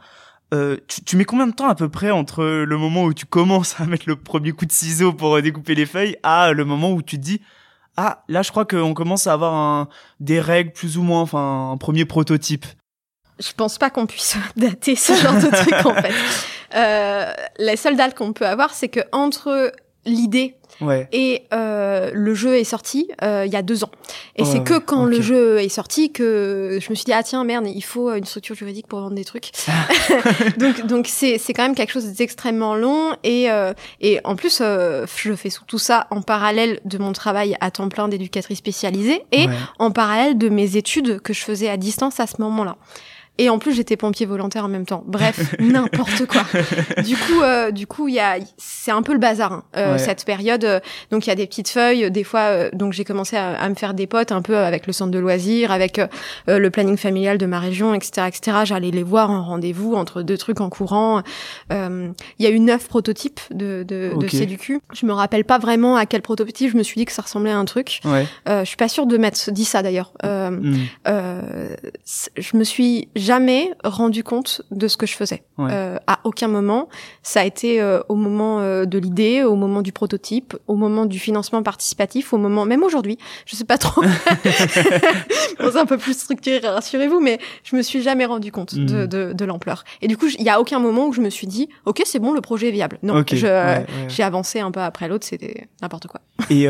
[0.52, 3.80] Tu, tu, mets combien de temps à peu près entre le moment où tu commences
[3.80, 7.02] à mettre le premier coup de ciseau pour découper les feuilles à le moment où
[7.02, 7.40] tu te dis
[7.96, 9.88] ah là je crois qu'on commence à avoir un,
[10.20, 12.66] des règles plus ou moins enfin un premier prototype
[13.38, 16.14] je pense pas qu'on puisse dater ce genre de truc en fait.
[16.74, 19.72] Euh, la seule date qu'on peut avoir, c'est que entre
[20.06, 20.54] l'idée
[21.12, 23.90] et euh, le jeu est sorti euh, il y a deux ans.
[24.36, 27.44] Et c'est que quand le jeu est sorti que je me suis dit ah tiens
[27.44, 29.50] merde il faut une structure juridique pour vendre des trucs.
[30.58, 34.60] donc donc c'est c'est quand même quelque chose d'extrêmement long et euh, et en plus
[34.60, 39.46] je fais tout ça en parallèle de mon travail à temps plein d'éducatrice spécialisée et
[39.78, 42.76] en parallèle de mes études que je faisais à distance à ce moment-là.
[43.38, 45.04] Et en plus, j'étais pompier volontaire en même temps.
[45.06, 46.42] Bref, n'importe quoi.
[47.02, 49.98] Du coup, euh, du coup, il y a, c'est un peu le bazar hein, euh,
[49.98, 50.64] cette période.
[50.64, 52.10] Euh, donc, il y a des petites feuilles.
[52.10, 54.86] Des fois, euh, donc j'ai commencé à, à, me faire des potes un peu avec
[54.86, 56.00] le centre de loisirs, avec
[56.46, 58.58] le planning familial de ma région, etc., etc.
[58.64, 61.22] J'allais les voir en rendez-vous entre deux trucs en courant.
[61.70, 64.26] Il y a eu neuf prototypes de de, okay.
[64.26, 64.80] de CDQ.
[64.92, 66.70] Je me rappelle pas vraiment à quel prototype.
[66.70, 68.00] Je me suis dit que ça ressemblait à un truc.
[68.04, 68.26] Ouais.
[68.46, 70.12] je suis pas sûre de m'être dit ça d'ailleurs.
[70.22, 70.86] Mm.
[71.06, 75.42] je me suis jamais rendu compte de ce que je faisais.
[75.58, 76.88] Euh, à aucun moment.
[77.22, 81.06] Ça a été euh, au moment euh, de l'idée, au moment du prototype, au moment
[81.06, 84.02] du financement participatif, au moment, même aujourd'hui, je sais pas trop.
[85.58, 89.06] c'est un peu plus structuré, rassurez-vous, mais je me suis jamais rendu compte de, hmm.
[89.06, 89.84] de, de l'ampleur.
[90.02, 92.18] Et du coup, il y a aucun moment où je me suis dit, ok, c'est
[92.18, 92.98] bon, le projet est viable.
[93.02, 96.20] Non, je, j'ai avancé un peu après l'autre, c'était n'importe quoi.
[96.50, 96.68] Et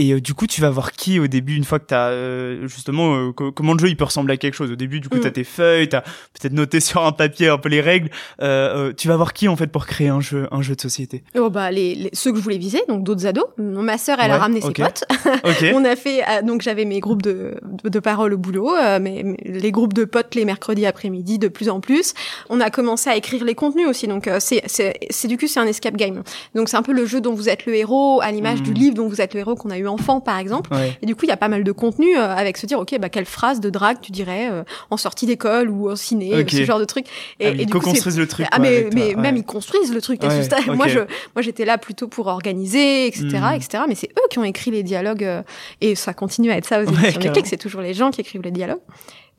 [0.00, 2.68] et euh, du coup, tu vas voir qui au début, une fois que t'as euh,
[2.68, 4.70] justement euh, comment le jeu il peut ressembler à quelque chose.
[4.70, 7.58] Au début, du coup, tu t'as tes feuilles, t'as peut-être noté sur un papier un
[7.58, 8.08] peu les règles.
[8.38, 11.24] tu vas voir qui en fait pour créer un jeu, un jeu de société?
[11.36, 13.46] Oh bah les, ceux que je voulais viser, donc d'autres ados.
[13.58, 15.04] Ma sœur, elle a ramené ses potes.
[15.74, 19.94] On a fait donc j'avais mes groupes de, de, parole au boulot, mais, les groupes
[19.94, 22.14] de potes les mercredis après-midi de plus en plus.
[22.50, 24.06] On a commencé à écrire les contenus aussi.
[24.06, 26.22] Donc c'est c'est c'est du coup c'est un escape game.
[26.54, 28.74] Donc c'est un peu le jeu dont vous êtes le héros à l'image du mm.
[28.74, 30.70] livre dont vous êtes le héros qu'on a eu enfant par exemple.
[31.02, 32.98] Et du coup, il y a pas mal de contenu euh, avec se dire, ok,
[33.00, 36.64] bah quelle phrase de drague tu dirais euh, en sortie d'école ou en ciné, ce
[36.64, 37.06] genre de truc.
[37.40, 38.46] Et, ah, et ils construisent le truc.
[38.50, 40.22] Ah mais, mais même ils construisent le truc.
[40.68, 41.00] Moi, je,
[41.34, 43.54] moi, j'étais là plutôt pour organiser, etc., hmm.
[43.54, 43.84] etc.
[43.88, 45.42] Mais c'est eux qui ont écrit les dialogues euh,
[45.80, 48.50] et ça continue à être ça aux éditions c'est toujours les gens qui écrivent les
[48.50, 48.80] dialogues.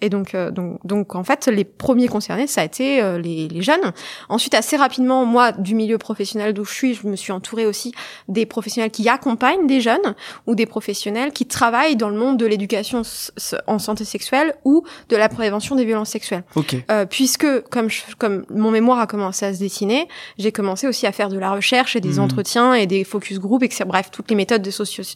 [0.01, 3.47] Et donc, euh, donc, donc, en fait, les premiers concernés, ça a été euh, les,
[3.47, 3.91] les, jeunes.
[4.29, 7.93] Ensuite, assez rapidement, moi, du milieu professionnel d'où je suis, je me suis entourée aussi
[8.27, 10.15] des professionnels qui accompagnent des jeunes
[10.47, 13.01] ou des professionnels qui travaillent dans le monde de l'éducation
[13.67, 16.43] en santé sexuelle ou de la prévention des violences sexuelles.
[16.55, 16.85] Okay.
[16.89, 20.07] Euh, puisque, comme, je, comme mon mémoire a commencé à se dessiner,
[20.37, 22.19] j'ai commencé aussi à faire de la recherche et des mmh.
[22.19, 23.83] entretiens et des focus group, etc.
[23.85, 24.71] Bref, toutes les méthodes de,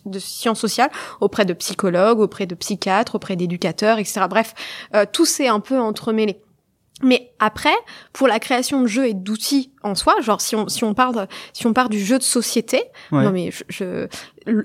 [0.05, 0.89] de sciences sociales
[1.21, 4.25] auprès de psychologues, auprès de psychiatres, auprès d'éducateurs, etc.
[4.29, 4.53] Bref,
[4.95, 6.41] euh, tout s'est un peu entremêlé.
[7.01, 7.75] Mais après,
[8.13, 11.27] pour la création de jeux et d'outils en soi, genre si on si on parle
[11.51, 12.81] si on part du jeu de société,
[13.11, 14.07] non mais je,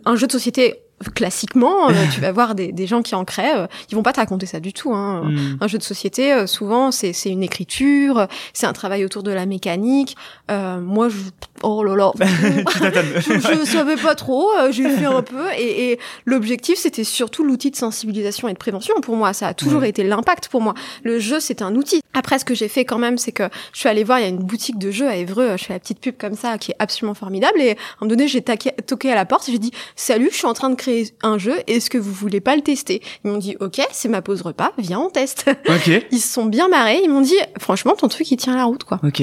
[0.04, 0.82] un jeu de société
[1.14, 4.12] classiquement, euh, tu vas voir des, des, gens qui en créent, euh, ils vont pas
[4.12, 4.92] te raconter ça du tout.
[4.92, 5.22] Hein.
[5.24, 5.56] Hmm.
[5.60, 9.46] Un jeu de société, euh, souvent, c'est une écriture, c'est un travail autour de la
[9.46, 10.16] mécanique.
[10.48, 11.16] moi, je,
[11.62, 16.78] oh là là, je, je, savais pas trop, j'ai fait un peu, et, et l'objectif,
[16.78, 18.94] c'était surtout l'outil de sensibilisation et de prévention.
[19.00, 20.48] Pour moi, ça a toujours été l'impact.
[20.48, 22.00] Pour moi, le jeu, c'est un outil.
[22.14, 24.24] Après, ce que j'ai fait quand même, c'est que je suis allée voir, il y
[24.24, 26.72] a une boutique de jeux à Évreux, je fais la petite pub comme ça, qui
[26.72, 27.60] est absolument formidable.
[27.60, 30.46] Et à un moment donné, j'ai toqué à la porte, j'ai dit, salut, je suis
[30.46, 33.02] en train de créer un jeu, est-ce que vous voulez pas le tester?
[33.24, 35.50] Ils m'ont dit, ok, c'est ma pause repas, viens, on teste.
[36.10, 38.84] Ils se sont bien marrés, ils m'ont dit, franchement, ton truc, il tient la route,
[38.84, 39.00] quoi.
[39.04, 39.22] Ok.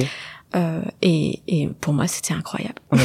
[0.56, 2.76] Euh, et, et, pour moi, c'était incroyable.
[2.92, 3.00] Ouais.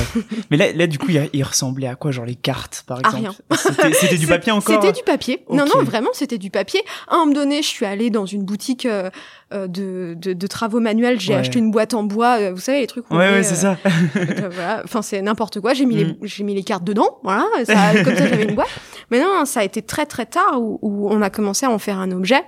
[0.51, 3.17] Mais là, là, du coup, il, il, ressemblait à quoi Genre les cartes, par exemple
[3.17, 3.93] rien.
[3.93, 5.45] C'était du papier encore C'était du papier.
[5.51, 6.81] Non, non, vraiment, c'était du papier.
[7.09, 9.11] À un moment donné, je suis allée dans une boutique euh,
[9.53, 11.19] euh de, de, de, travaux manuels.
[11.19, 12.39] J'ai acheté une boîte en bois.
[12.41, 13.11] Euh, vous savez, les trucs.
[13.11, 13.77] Où ouais, ouais, c'est ça.
[14.15, 14.83] voilà.
[14.85, 15.75] Enfin, c'est n'importe quoi.
[15.75, 16.17] J'ai mis les, mm.
[16.23, 17.19] j'ai mis les cartes dedans.
[17.25, 17.47] Voilà.
[17.65, 18.71] Ça, comme ça, j'avais une boîte.
[19.11, 21.79] Mais non, ça a été très, très tard où, où on a commencé à en
[21.79, 22.43] faire un objet.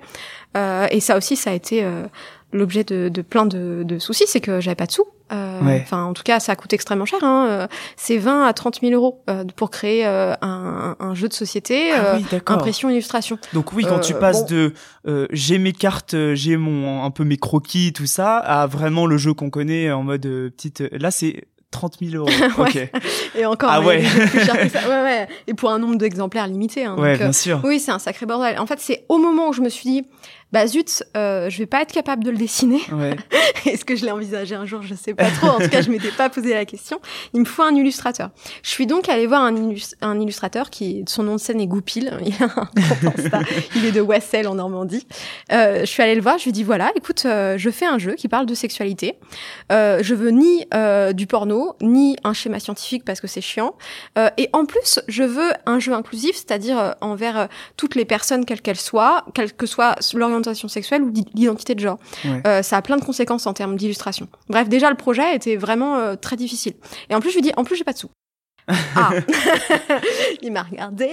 [0.55, 1.85] et ça aussi, ça a été
[2.53, 5.07] l'objet de, de, plein de, de soucis, c'est que j'avais pas de sous.
[5.33, 7.21] Euh, enfin, en tout cas, ça coûte extrêmement cher.
[7.23, 7.47] Hein.
[7.49, 11.93] Euh, c'est 20 à 30 000 euros euh, pour créer un, un, jeu de société,
[11.93, 13.39] ah impression, illustration.
[13.55, 14.75] Donc oui, quand tu passes de
[15.31, 19.33] j'ai mes cartes, j'ai mon un peu mes croquis, tout ça, à vraiment le jeu
[19.33, 20.83] qu'on connaît en mode petite.
[20.93, 22.31] Là, c'est 30 000 euros.
[22.59, 22.93] ouais.
[23.35, 24.03] Et encore, ah ouais.
[24.03, 24.81] plus cher que ça.
[24.89, 25.29] Ouais, ouais.
[25.47, 26.85] Et pour un nombre d'exemplaires limité.
[26.85, 27.61] Hein, ouais, bien sûr.
[27.65, 28.59] Oui, c'est un sacré bordel.
[28.59, 30.07] En fait, c'est au moment où je me suis dit,
[30.53, 32.81] bah zut, euh, je vais pas être capable de le dessiner.
[32.93, 33.17] Ouais.
[33.67, 34.83] Est-ce que je l'ai envisagé un jour?
[34.83, 35.49] Je sais pas trop.
[35.49, 37.01] En tout cas, je m'étais pas posé la question.
[37.33, 38.31] Il me faut un illustrateur.
[38.63, 42.13] Je suis donc allée voir un, un illustrateur qui, son nom de scène est Goupil.
[42.27, 42.35] Il,
[43.77, 45.07] il est de Wassel en Normandie.
[45.53, 46.39] Euh, je suis allée le voir.
[46.39, 49.19] Je lui ai dit voilà, écoute, euh, je fais un jeu qui parle de sexualité.
[49.71, 53.75] Euh, je veux ni euh, du porno, ni un schéma scientifique parce que c'est chiant.
[54.19, 58.61] Euh, et en plus, je veux un jeu inclusif, c'est-à-dire envers toutes les personnes, quelles
[58.61, 61.99] qu'elles soient, quelle que soit l'orientation sexuelle ou d'identité de genre.
[62.47, 64.29] Euh, ça a plein de conséquences en termes d'illustration.
[64.49, 66.75] Bref, déjà le projet était vraiment euh, très difficile.
[67.11, 68.11] Et en plus, je lui dis, en plus, j'ai pas de sous.
[68.69, 69.11] Ah,
[70.43, 71.09] il m'a regardé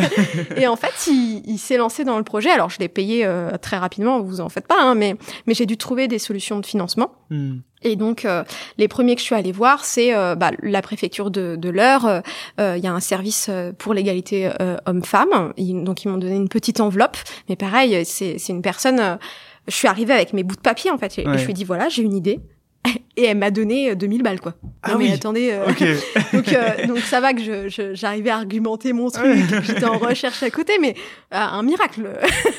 [0.56, 2.50] et en fait il, s'est lancé dans le projet.
[2.50, 5.66] Alors je l'ai payé euh, très rapidement, vous en faites pas, hein, mais mais j'ai
[5.66, 7.12] dû trouver des solutions de financement.
[7.30, 7.58] Hmm.
[7.84, 8.44] Et donc, euh,
[8.78, 12.22] les premiers que je suis allée voir, c'est euh, bah, la préfecture de, de l'Eure.
[12.58, 14.52] Il y a un service pour l'égalité
[14.86, 15.52] homme-femme.
[15.58, 17.16] Donc, ils m'ont donné une petite enveloppe.
[17.48, 19.18] Mais pareil, c'est une personne...
[19.66, 21.18] je suis arrivée avec mes bouts de papier, en fait.
[21.18, 22.38] Et je lui ai dit, voilà, j'ai une idée.
[23.16, 24.54] et elle m'a donné 2000 euh, balles quoi.
[24.82, 25.66] Ah non mais attendez euh,
[26.32, 30.42] donc euh, donc ça va que je j'arrivais à argumenter mon truc, j'étais en recherche
[30.42, 30.94] à côté mais
[31.30, 32.08] un miracle.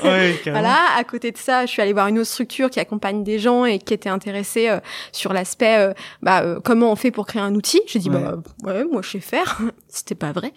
[0.46, 3.38] voilà, à côté de ça, je suis allée voir une autre structure qui accompagne des
[3.38, 4.70] gens et qui était intéressée
[5.12, 7.80] sur l'aspect bah comment on fait pour créer un outil.
[7.86, 9.60] J'ai dit bah ouais, moi je sais faire.
[9.88, 10.52] C'était pas vrai.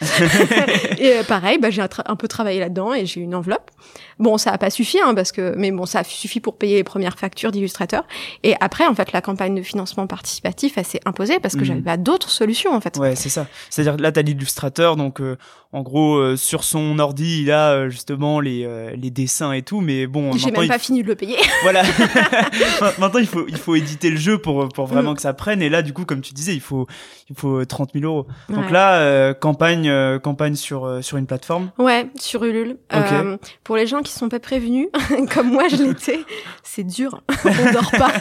[0.99, 3.71] et pareil, bah j'ai un, peu travaillé là-dedans et j'ai une enveloppe.
[4.19, 6.77] Bon, ça a pas suffi hein, parce que mais bon, ça a suffi pour payer
[6.77, 8.05] les premières factures d'illustrateurs
[8.43, 11.79] et après en fait la campagne de financement participatif, elle s'est imposée parce que j'avais
[11.79, 11.85] mhm.
[11.85, 12.97] pas d'autres solutions en fait.
[12.97, 13.47] Ouais, c'est ça.
[13.69, 15.37] C'est-à-dire là, t'as l'illustrateur, donc euh,
[15.71, 19.81] en gros euh, sur son ordi, il a euh, justement les les dessins et tout,
[19.81, 20.33] mais bon.
[20.33, 21.37] J'ai même pas fini de le payer.
[21.63, 21.83] Voilà.
[22.99, 25.15] maintenant, il faut il faut éditer le jeu pour pour vraiment mm.
[25.15, 25.61] que ça prenne.
[25.61, 26.87] Et là, du coup, comme tu disais, il faut
[27.29, 28.27] il faut 30 000 euros.
[28.49, 31.71] Donc là, campagne campagne sur sur une plateforme.
[31.77, 32.77] Ouais, sur Ulule.
[33.63, 34.87] pour les gens qui sont pas prévenus,
[35.33, 36.19] comme moi je l'étais,
[36.63, 37.21] c'est dur.
[37.45, 38.13] On dort pas.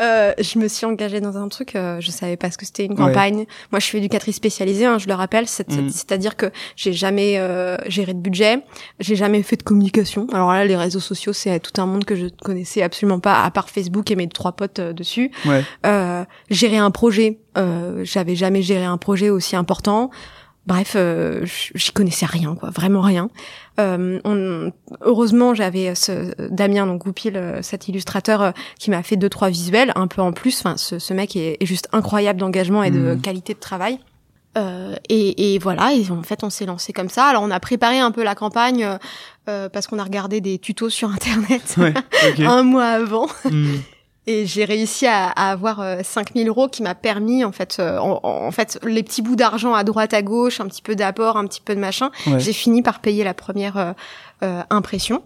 [0.00, 2.84] Euh, je me suis engagée dans un truc, euh, je savais pas ce que c'était
[2.84, 3.46] une campagne.
[3.70, 5.88] Moi, je suis éducatrice spécialisée, hein, je le rappelle, mm.
[5.90, 8.58] c'est-à-dire que j'ai jamais euh, géré de budget,
[9.00, 10.26] j'ai jamais fait de communication.
[10.32, 13.50] Alors là, les réseaux sociaux, c'est tout un monde que je connaissais absolument pas, à
[13.50, 15.30] part Facebook et mes trois potes euh, dessus.
[15.44, 15.62] Ouais.
[16.50, 17.38] gérer un projet,
[18.02, 20.10] j'avais jamais géré un projet aussi important.
[20.66, 23.28] Bref, euh, j'y connaissais rien, quoi, vraiment rien.
[23.80, 24.70] Euh, on,
[25.00, 29.48] heureusement, j'avais ce Damien, donc Goupil, euh, cet illustrateur, euh, qui m'a fait deux trois
[29.48, 30.60] visuels, un peu en plus.
[30.60, 33.20] Enfin, ce, ce mec est, est, juste incroyable d'engagement et de mmh.
[33.22, 33.98] qualité de travail.
[34.56, 37.24] Euh, et, et, voilà, et en fait, on s'est lancé comme ça.
[37.26, 38.86] Alors, on a préparé un peu la campagne
[39.46, 41.94] parce qu'on a regardé des tutos sur Internet ouais,
[42.46, 43.26] un mois avant.
[43.50, 43.78] Mmh.
[44.26, 47.98] Et j'ai réussi à, à avoir 5000 euh, euros qui m'a permis, en fait, euh,
[47.98, 51.46] en, fait, les petits bouts d'argent à droite, à gauche, un petit peu d'apport, un
[51.46, 52.10] petit peu de machin.
[52.38, 53.94] J'ai fini par payer la première
[54.42, 55.22] euh, impression.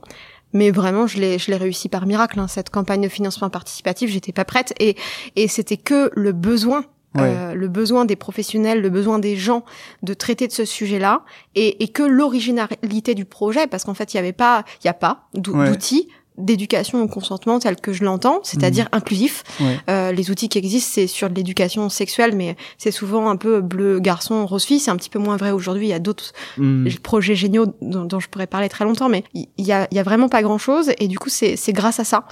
[0.54, 2.40] Mais vraiment, je l'ai, je l'ai réussi par miracle.
[2.40, 4.96] Hein, cette campagne de financement participatif, j'étais pas prête, et
[5.35, 9.64] et c'était que le besoin le besoin des professionnels, le besoin des gens
[10.02, 11.22] de traiter de ce sujet-là,
[11.54, 14.90] et, et que l'originalité du projet, parce qu'en fait, il y avait pas, il y
[14.90, 18.96] a pas d'outils d'éducation au consentement tel que je l'entends, c'est-à-dire mmh.
[18.96, 19.44] inclusif.
[19.88, 24.01] Euh, les outils qui existent, c'est sur l'éducation sexuelle, mais c'est souvent un peu bleu
[24.01, 24.81] garçon, rose fille.
[24.81, 25.87] C'est un petit peu moins vrai aujourd'hui.
[25.87, 26.88] Il y a d'autres mmh.
[27.03, 30.29] projets géniaux dont, je pourrais parler très longtemps, mais il y a, y a vraiment
[30.29, 30.92] pas grand-chose.
[30.99, 32.27] Et du coup, c'est grâce à ça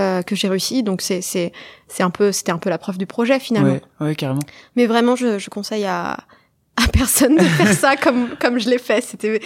[0.00, 0.84] euh, que j'ai réussi.
[0.84, 1.52] Donc c'est c'est
[1.88, 3.78] c'est un peu c'était un peu la preuve du projet finalement.
[4.00, 4.42] Ouais, ouais carrément.
[4.76, 6.18] Mais vraiment, je, je conseille à
[6.78, 9.02] à personne de faire ça comme comme je l'ai fait.
[9.02, 9.40] C'était,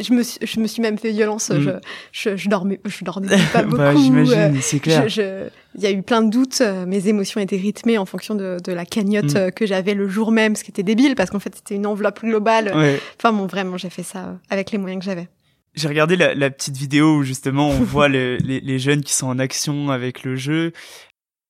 [0.00, 1.50] je me suis, je me suis même fait violence.
[1.52, 1.80] Je, mm.
[2.12, 3.76] je, je, dormais, je dormais pas bah, beaucoup.
[3.76, 5.06] bah, J'imagine, c'est clair.
[5.06, 6.60] il y a eu plein de doutes.
[6.60, 9.36] Euh, mes émotions étaient rythmées en fonction de, de la cagnotte mm.
[9.36, 11.86] euh, que j'avais le jour même, ce qui était débile parce qu'en fait c'était une
[11.86, 12.72] enveloppe globale.
[13.18, 15.28] Enfin bon, vraiment, j'ai fait ça avec les moyens que j'avais.
[15.74, 19.38] J'ai regardé la, petite vidéo où justement on voit les, les, jeunes qui sont en
[19.38, 20.72] action avec le jeu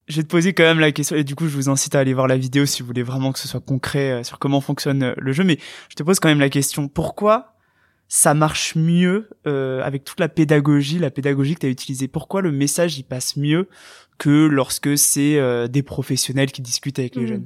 [0.08, 2.00] je vais te poser quand même la question, et du coup, je vous incite à
[2.00, 4.60] aller voir la vidéo si vous voulez vraiment que ce soit concret euh, sur comment
[4.60, 7.54] fonctionne euh, le jeu, mais je te pose quand même la question, pourquoi
[8.08, 12.06] ça marche mieux euh, avec toute la pédagogie, la pédagogie que tu as utilisée?
[12.06, 13.68] Pourquoi le message, il passe mieux
[14.18, 17.26] que lorsque c'est euh, des professionnels qui discutent avec les mmh.
[17.26, 17.44] jeunes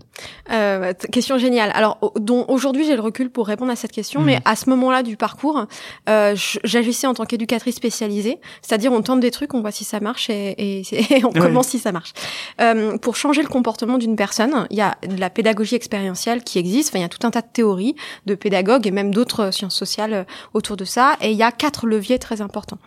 [0.50, 1.70] euh, Question géniale.
[1.74, 4.42] Alors, dont aujourd'hui j'ai le recul pour répondre à cette question, mais mmh.
[4.44, 5.66] à ce moment-là du parcours,
[6.08, 10.00] euh, j'agissais en tant qu'éducatrice spécialisée, c'est-à-dire on tente des trucs, on voit si ça
[10.00, 12.12] marche et, et, on commence si ça marche.
[12.60, 16.58] Euh, pour changer le comportement d'une personne, il y a de la pédagogie expérientielle qui
[16.58, 16.90] existe.
[16.90, 17.94] Enfin, il y a tout un tas de théories
[18.26, 21.16] de pédagogues et même d'autres sciences sociales euh, autour de ça.
[21.20, 22.78] Et il y a quatre leviers très importants.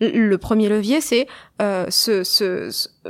[0.00, 1.26] Le, premier levier, c'est
[1.62, 2.22] euh, ce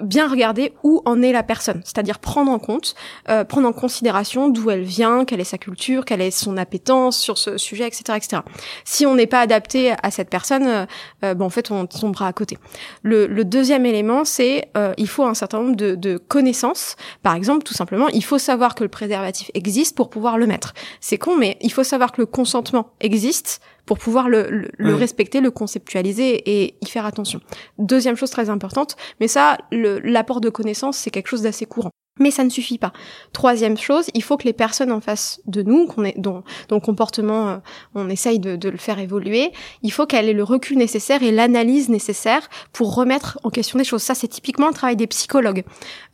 [0.01, 2.95] bien regarder où en est la personne, c'est-à-dire prendre en compte,
[3.29, 7.19] euh, prendre en considération d'où elle vient, quelle est sa culture, quelle est son appétence
[7.19, 8.43] sur ce sujet, etc., etc.
[8.85, 10.87] Si on n'est pas adapté à cette personne, euh,
[11.25, 12.59] euh bon, en fait, on tombera à côté.
[13.03, 16.97] Le, le deuxième élément, c'est euh, il faut un certain nombre de, de connaissances.
[17.23, 20.73] Par exemple, tout simplement, il faut savoir que le préservatif existe pour pouvoir le mettre.
[21.01, 25.41] C'est con, mais il faut savoir que le consentement existe pour pouvoir le, le, respecter,
[25.41, 27.41] le conceptualiser et y faire attention.
[27.79, 31.92] Deuxième chose très importante, mais ça, l'apport de connaissances, c'est quelque chose d'assez courant.
[32.23, 32.93] Mais ça ne suffit pas.
[33.33, 36.77] Troisième chose, il faut que les personnes en face de nous, qu'on est, dont, dont,
[36.77, 37.57] le comportement, euh,
[37.97, 39.51] on essaye de, de, le faire évoluer,
[39.83, 43.85] il faut qu'elle ait le recul nécessaire et l'analyse nécessaire pour remettre en question des
[43.85, 44.03] choses.
[44.03, 45.65] Ça, c'est typiquement le travail des psychologues.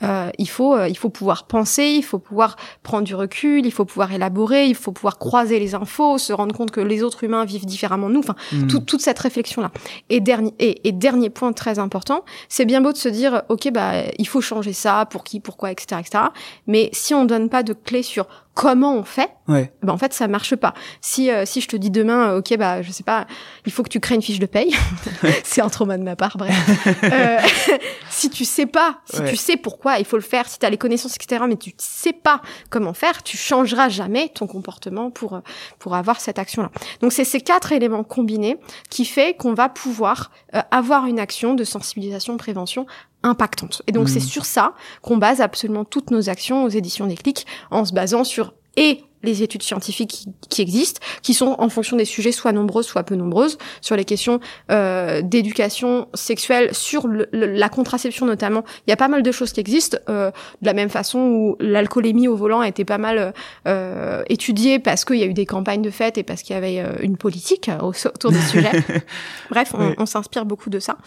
[0.02, 3.72] Euh, il faut, euh, il faut pouvoir penser, il faut pouvoir prendre du recul, il
[3.72, 7.24] faut pouvoir élaborer, il faut pouvoir croiser les infos, se rendre compte que les autres
[7.24, 8.20] humains vivent différemment de nous.
[8.20, 8.84] Enfin, hmm.
[8.84, 9.70] toute cette réflexion-là.
[10.08, 13.70] Et dernier, et, et dernier point très important, c'est bien beau de se dire, ok,
[13.72, 16.24] bah, il faut changer ça, pour qui, pourquoi, etc etc.,
[16.66, 18.26] Mais si on donne pas de clés sur
[18.58, 19.72] comment on fait, ouais.
[19.84, 20.74] ben en fait ça marche pas.
[21.00, 23.28] Si euh, si je te dis demain, euh, ok bah je sais pas,
[23.64, 24.74] il faut que tu crées une fiche de paye,
[25.44, 26.56] c'est un trauma de ma part, bref.
[27.04, 27.38] euh,
[28.11, 30.70] si tu sais pas, si tu sais pourquoi il faut le faire, si tu as
[30.70, 35.40] les connaissances etc, mais tu sais pas comment faire, tu changeras jamais ton comportement pour
[35.78, 36.72] pour avoir cette action là.
[37.00, 38.58] Donc c'est ces quatre éléments combinés
[38.90, 40.32] qui fait qu'on va pouvoir
[40.72, 42.87] avoir une action de sensibilisation prévention
[43.22, 43.83] impactante.
[43.87, 44.22] Et donc c'est mmh.
[44.22, 48.24] sur ça qu'on base absolument toutes nos actions aux éditions des clics en se basant
[48.24, 52.87] sur et les études scientifiques qui, existent, qui sont en fonction des sujets soit nombreuses,
[52.87, 58.64] soit peu nombreuses, sur les questions euh, d'éducation sexuelle, sur la contraception notamment.
[58.87, 60.31] Il y a pas mal de choses qui existent, euh,
[60.62, 63.33] de la même façon où l'alcoolémie au volant a été pas mal
[63.66, 66.57] euh, étudiée parce qu'il y a eu des campagnes de fête et parce qu'il y
[66.57, 68.72] avait euh, une politique autour des sujets.
[69.50, 70.98] Bref, on, on s'inspire beaucoup de ça.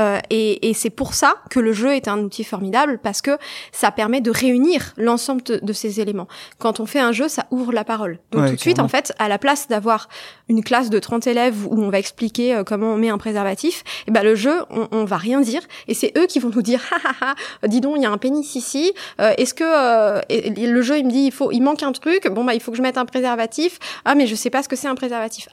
[0.00, 3.38] Euh, et, et c'est pour ça que le jeu est un outil formidable parce que
[3.72, 6.28] ça permet de réunir l'ensemble de, de ces éléments.
[6.58, 8.18] Quand on fait un jeu, ça ouvre la parole.
[8.32, 10.08] Donc tout de suite, en fait, à la place d'avoir
[10.48, 13.84] une classe de 30 élèves où on va expliquer euh, comment on met un préservatif,
[14.08, 16.62] eh ben le jeu, on, on va rien dire et c'est eux qui vont nous
[16.62, 16.80] dire
[17.20, 17.34] ah,
[17.68, 21.06] dis donc il y a un pénis ici, euh, est-ce que euh, le jeu il
[21.06, 22.98] me dit il faut il manque un truc, bon bah il faut que je mette
[22.98, 23.78] un préservatif.
[24.04, 25.48] Ah mais je sais pas ce que c'est un préservatif.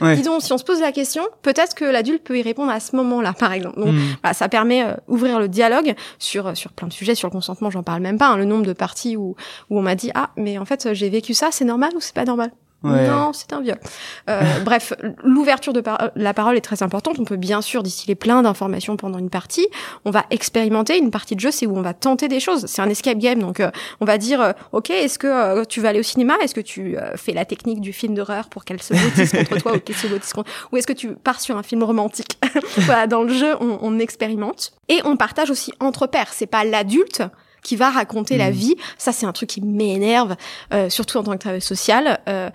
[0.00, 2.72] Ah, dis donc si on se pose la question, peut-être que l'adulte peut y répondre
[2.72, 3.78] à ce moment-là par exemple.
[3.80, 4.32] Donc mmh.
[4.32, 8.02] ça permet ouvrir le dialogue sur sur plein de sujets sur le consentement, j'en parle
[8.02, 9.36] même pas, hein, le nombre de parties où
[9.70, 12.14] où on m'a dit ah mais en fait j'ai vécu ça c'est normal ou c'est
[12.14, 12.50] pas normal?
[12.82, 13.78] Non, c'est un viol.
[14.28, 15.82] Euh, bref, l'ouverture de
[16.16, 17.18] la parole est très importante.
[17.18, 19.66] On peut bien sûr distiller plein d'informations pendant une partie.
[20.04, 20.96] On va expérimenter.
[20.96, 22.66] Une partie de jeu, c'est où on va tenter des choses.
[22.66, 25.90] C'est un escape game, donc euh, on va dire, euh, ok, est-ce que tu vas
[25.90, 26.36] aller au cinéma?
[26.42, 29.74] Est-ce que tu fais la technique du film d'horreur pour qu'elle se votisse contre toi
[29.74, 32.38] ou qu'elle se contre Ou est-ce que tu pars sur un film romantique?
[32.78, 36.32] Voilà, dans le jeu, on, on expérimente et on partage aussi entre pairs.
[36.32, 37.22] C'est pas l'adulte
[37.62, 38.54] qui va raconter la mm.
[38.54, 38.76] vie.
[38.98, 40.36] Ça, c'est un truc qui m'énerve,
[40.72, 42.20] euh, surtout en tant que travailleuse sociale.
[42.28, 42.50] Euh,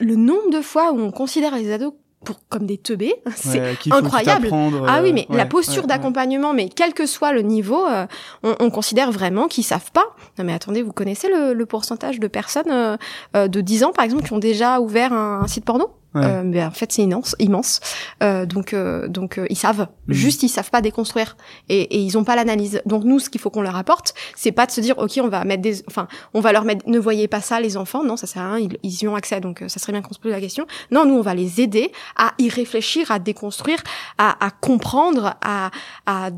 [0.00, 1.92] le nombre de fois où on considère les ados
[2.24, 4.50] pour comme des teubés, c'est incroyable.
[4.86, 8.06] Ah oui, mais la posture d'accompagnement, mais quel que soit le niveau, euh,
[8.42, 10.04] on, on, considère vraiment qu'ils savent pas.
[10.38, 12.96] Non mais attendez, vous connaissez le, le pourcentage de personnes euh,
[13.36, 15.90] euh, de 10 ans par exemple qui ont déjà ouvert un site porno?
[16.16, 17.80] Euh, mais en fait c'est immense, immense.
[18.22, 20.14] Euh, donc euh, donc euh, ils savent, mhm.
[20.14, 21.36] juste ils savent pas déconstruire
[21.68, 22.82] et, et ils ont pas l'analyse.
[22.86, 25.28] Donc nous ce qu'il faut qu'on leur apporte, c'est pas de se dire ok on
[25.28, 28.16] va mettre des, enfin on va leur mettre, ne voyez pas ça les enfants, non
[28.16, 30.18] ça sert à rien, ils, ils y ont accès donc ça serait bien qu'on se
[30.18, 30.66] pose la question.
[30.90, 33.78] Non nous on va les aider à y réfléchir, à déconstruire,
[34.18, 35.70] à, à comprendre, à
[36.06, 36.30] à,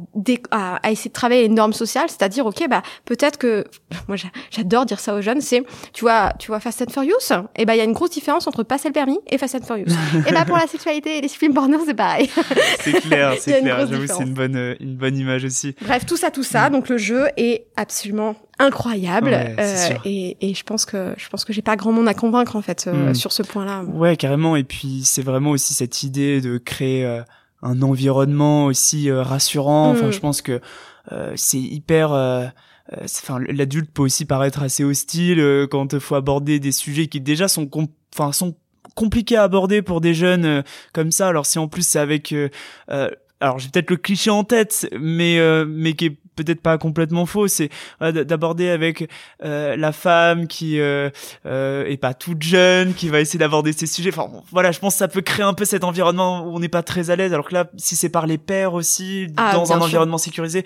[0.50, 3.64] à, essayer de travailler les normes sociales, c'est-à-dire ok bah peut-être que
[4.08, 4.16] moi
[4.50, 7.64] j'adore dire ça aux jeunes, c'est tu vois tu vois Fast and Furious, et eh
[7.64, 9.61] ben il y a une grosse différence entre passer le permis et Fast and
[10.26, 12.30] et bah pour la sexualité et les films porno, c'est pareil.
[12.80, 13.86] c'est clair, c'est clair.
[13.86, 15.74] J'avoue, c'est une bonne, euh, une bonne image aussi.
[15.80, 16.70] Bref, tout ça, tout ça.
[16.70, 21.52] Donc le jeu est absolument incroyable euh, et, et, je pense que je pense que
[21.52, 23.14] j'ai pas grand monde à convaincre en fait euh, mm.
[23.14, 23.82] sur ce point-là.
[23.84, 24.56] Ouais, carrément.
[24.56, 27.22] Et puis c'est vraiment aussi cette idée de créer euh,
[27.62, 29.90] un environnement aussi rassurant.
[29.90, 30.12] Enfin, mm.
[30.12, 30.60] je pense que
[31.34, 32.12] c'est hyper
[33.02, 37.48] enfin l'adulte peut aussi paraître assez hostile quand il faut aborder des sujets qui déjà
[37.48, 37.68] sont
[38.14, 38.54] enfin sont
[38.94, 42.34] compliqués à aborder pour des jeunes comme ça alors si en plus c'est avec
[43.40, 47.48] alors j'ai peut-être le cliché en tête mais mais qui est peut-être pas complètement faux,
[47.48, 49.08] c'est d'aborder avec
[49.44, 51.10] euh, la femme qui euh,
[51.46, 54.10] euh, est pas toute jeune, qui va essayer d'aborder ces sujets.
[54.10, 56.68] Enfin voilà, je pense que ça peut créer un peu cet environnement où on n'est
[56.68, 57.32] pas très à l'aise.
[57.32, 60.64] Alors que là, si c'est par les pairs aussi, ah, dans un environnement sécurisé,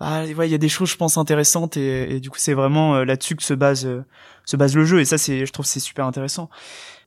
[0.00, 2.96] bah, il y a des choses, je pense, intéressantes et, et du coup, c'est vraiment
[2.96, 4.04] euh, là-dessus que se base euh,
[4.44, 5.00] se base le jeu.
[5.00, 6.48] Et ça, c'est, je trouve, c'est super intéressant.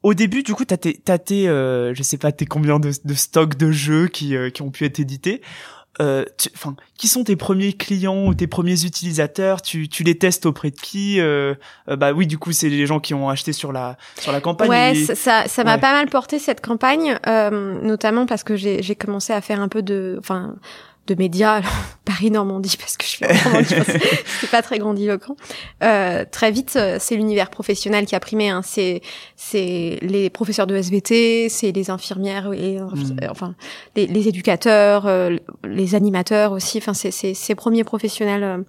[0.04, 2.92] Au début, du coup, t'as tes, t'as tes, euh, je sais pas, tes combien de,
[3.04, 5.42] de stocks de jeux qui, qui ont pu être édités.
[6.00, 6.24] Euh,
[6.56, 9.62] enfin, qui sont tes premiers clients ou tes premiers utilisateurs?
[9.62, 11.20] Tu, tu les testes auprès de qui?
[11.20, 11.54] Euh,
[11.90, 14.40] euh, Bah oui, du coup, c'est les gens qui ont acheté sur la sur la
[14.40, 14.70] campagne.
[14.70, 17.18] Ouais, ça, ça m'a pas mal porté cette campagne,
[17.84, 20.56] notamment parce que j'ai j'ai commencé à faire un peu de, enfin
[21.08, 21.62] de médias,
[22.06, 23.26] Paris-Normandie, parce que je suis
[24.40, 25.36] c'est pas très grandiloquent.
[25.84, 28.50] Euh, très vite, euh, c'est l'univers professionnel qui a primé.
[28.50, 28.62] Hein.
[28.64, 29.02] C'est
[29.36, 33.18] c'est les professeurs de SVT, c'est les infirmières et euh, hmm.
[33.30, 33.56] enfin
[33.96, 36.78] les, les éducateurs, euh, les animateurs aussi.
[36.78, 38.64] Enfin, c'est ces premiers professionnels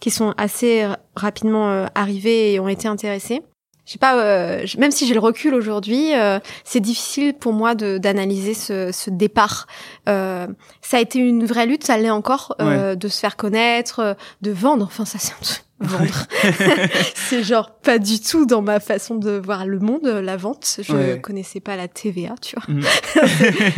[0.00, 3.42] qui sont assez rapidement arrivés et ont été intéressés
[3.86, 7.76] je sais pas, euh, même si j'ai le recul aujourd'hui, euh, c'est difficile pour moi
[7.76, 9.68] de d'analyser ce, ce départ.
[10.08, 10.48] Euh,
[10.82, 14.50] ça a été une vraie lutte, ça l'est encore, euh, de se faire connaître, de
[14.50, 14.84] vendre.
[14.86, 16.26] Enfin, ça c'est un vendre.
[17.14, 20.80] c'est genre pas du tout dans ma façon de voir le monde, la vente.
[20.82, 22.74] Je connaissais pas la TVA, tu vois.
[22.74, 22.82] Mm.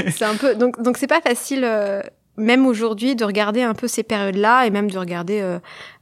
[0.10, 1.64] c'est un peu donc donc c'est pas facile.
[1.64, 2.00] Euh,
[2.38, 5.40] même aujourd'hui de regarder un peu ces périodes-là et même de regarder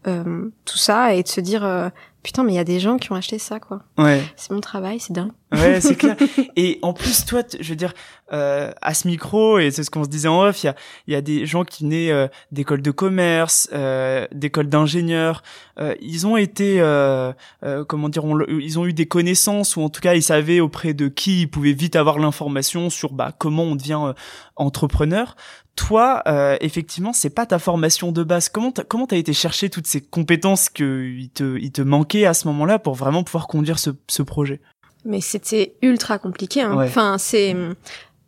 [0.07, 1.90] euh, tout ça et de se dire
[2.27, 3.83] putain, mais il y a des gens qui ont acheté ça, quoi.
[3.99, 4.20] Ouais.
[4.35, 5.31] C'est mon travail, c'est dingue.
[5.53, 6.16] Ouais, c'est clair.
[6.57, 7.95] Et en plus, toi, je veux dire,
[8.33, 10.74] euh, à ce micro, et c'est ce qu'on se disait en off, il y a,
[11.07, 15.45] y a des gens qui naissent euh, d'écoles de commerce, euh, d'écoles d'ingénieurs.
[15.79, 19.89] Euh, ils ont été, euh, euh, comment dire, ils ont eu des connaissances, ou en
[19.89, 23.62] tout cas, ils savaient auprès de qui ils pouvaient vite avoir l'information sur bah, comment
[23.62, 24.14] on devient
[24.57, 25.37] entrepreneur
[25.77, 28.49] toi, euh, effectivement, c'est pas ta formation de base.
[28.49, 32.16] Comment t'as, comment t'as été chercher toutes ces compétences que il te, il te manquait?
[32.25, 34.61] À ce moment-là pour vraiment pouvoir conduire ce, ce projet
[35.05, 36.62] Mais c'était ultra compliqué.
[36.62, 36.77] Hein.
[36.79, 37.55] Enfin, c'est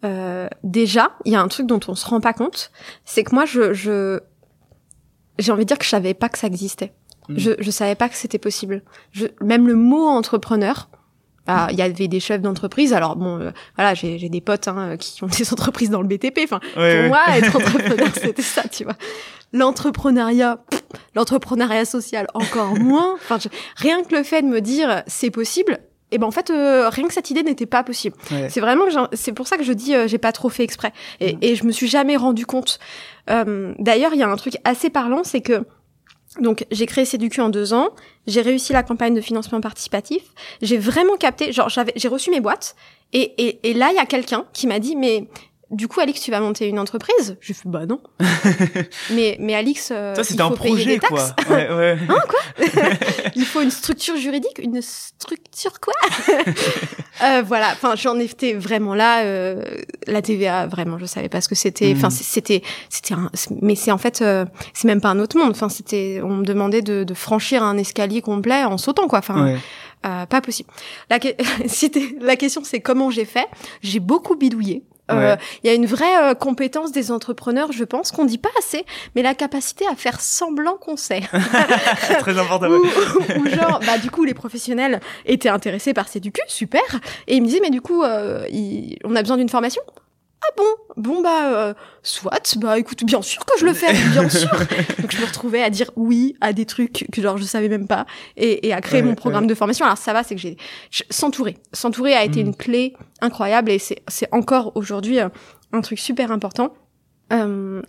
[0.05, 2.70] euh, déjà, il y a un truc dont on se rend pas compte,
[3.05, 4.20] c'est que moi, je, je
[5.39, 6.93] j'ai envie de dire que je savais pas que ça existait.
[7.28, 7.39] Hmm.
[7.39, 8.82] Je, je savais pas que c'était possible.
[9.12, 10.89] Je, même le mot entrepreneur,
[11.49, 12.92] ah, il y avait des chefs d'entreprise.
[12.92, 16.40] Alors bon, euh, voilà, j'ai des potes hein, qui ont des entreprises dans le BTP.
[16.44, 18.94] Enfin, pour moi, être entrepreneur, c'était ça, tu vois.
[19.55, 20.59] L'entrepreneuriat,
[21.14, 23.14] l'entrepreneuriat social, encore moins.
[23.14, 23.38] Enfin,
[23.76, 25.80] rien que le fait de me dire c'est possible.
[26.11, 28.16] Et eh ben en fait, euh, rien que cette idée n'était pas possible.
[28.49, 30.94] C'est vraiment, c'est pour ça que je dis, euh, j'ai pas trop fait exprès.
[31.20, 31.38] Et, mm.
[31.42, 32.78] et je me suis jamais rendu compte.
[33.26, 35.66] D'ailleurs, il y a un truc assez parlant, c'est que
[36.41, 37.91] donc j'ai créé CDQ en deux ans,
[38.26, 40.22] j'ai réussi la campagne de financement participatif,
[40.62, 42.76] j'ai vraiment capté, genre j'avais, j'ai reçu mes boîtes.
[43.12, 45.28] Et, et, et là il y a quelqu'un qui m'a dit mais
[45.70, 47.36] du coup, Alix, tu vas monter une entreprise?
[47.42, 48.00] J'ai fait bah non.
[49.10, 51.34] mais mais Alix, euh, Toi, il faut un payer des taxes.
[51.46, 51.56] Quoi.
[51.56, 51.98] Ouais, ouais.
[52.08, 52.40] hein quoi?
[53.36, 55.94] Il faut une structure juridique, une structure quoi?
[57.22, 57.68] Euh, Voilà.
[57.72, 59.24] Enfin, j'en étais vraiment là.
[59.24, 59.62] Euh,
[60.06, 61.92] la TVA, vraiment, je savais pas ce que c'était.
[61.94, 62.12] Enfin, hmm.
[62.12, 63.30] c'était c'était un.
[63.60, 65.50] Mais c'est en fait, euh, c'est même pas un autre monde.
[65.50, 66.20] Enfin, c'était.
[66.24, 69.18] On me demandait de, de franchir un escalier complet en sautant quoi.
[69.18, 69.58] Enfin.
[70.06, 70.70] Euh, pas possible.
[71.10, 71.18] La,
[72.20, 73.48] la question c'est comment j'ai fait?
[73.82, 74.84] J'ai beaucoup bidouillé.
[75.11, 78.50] Euh, il y a une vraie euh, compétence des entrepreneurs, je pense, qu'on dit pas
[78.59, 78.84] assez,
[79.14, 81.22] mais la capacité à faire semblant qu'on sait.
[82.20, 82.68] Très important.
[82.68, 86.82] ou, genre, bah du coup, les professionnels étaient intéressés par ces du cul, super,
[87.26, 88.46] et ils me disaient, mais du coup, euh,
[89.04, 89.82] on a besoin d'une formation?
[90.49, 90.64] Ah bon?
[90.96, 94.51] Bon bah euh, soit, bah écoute, bien sûr que je le fais, bien sûr.
[95.01, 97.86] Donc je me retrouvais à dire oui à des trucs que genre je savais même
[97.86, 99.84] pas et, et à créer mon programme de formation.
[99.84, 100.57] Alors ça va, c'est que j'ai
[101.11, 101.59] s'entourer.
[101.72, 102.49] S'entourer a été hmm.
[102.49, 105.28] une clé incroyable et c'est c'est encore aujourd'hui euh,
[105.72, 106.72] un truc super important.
[107.30, 107.82] Euh,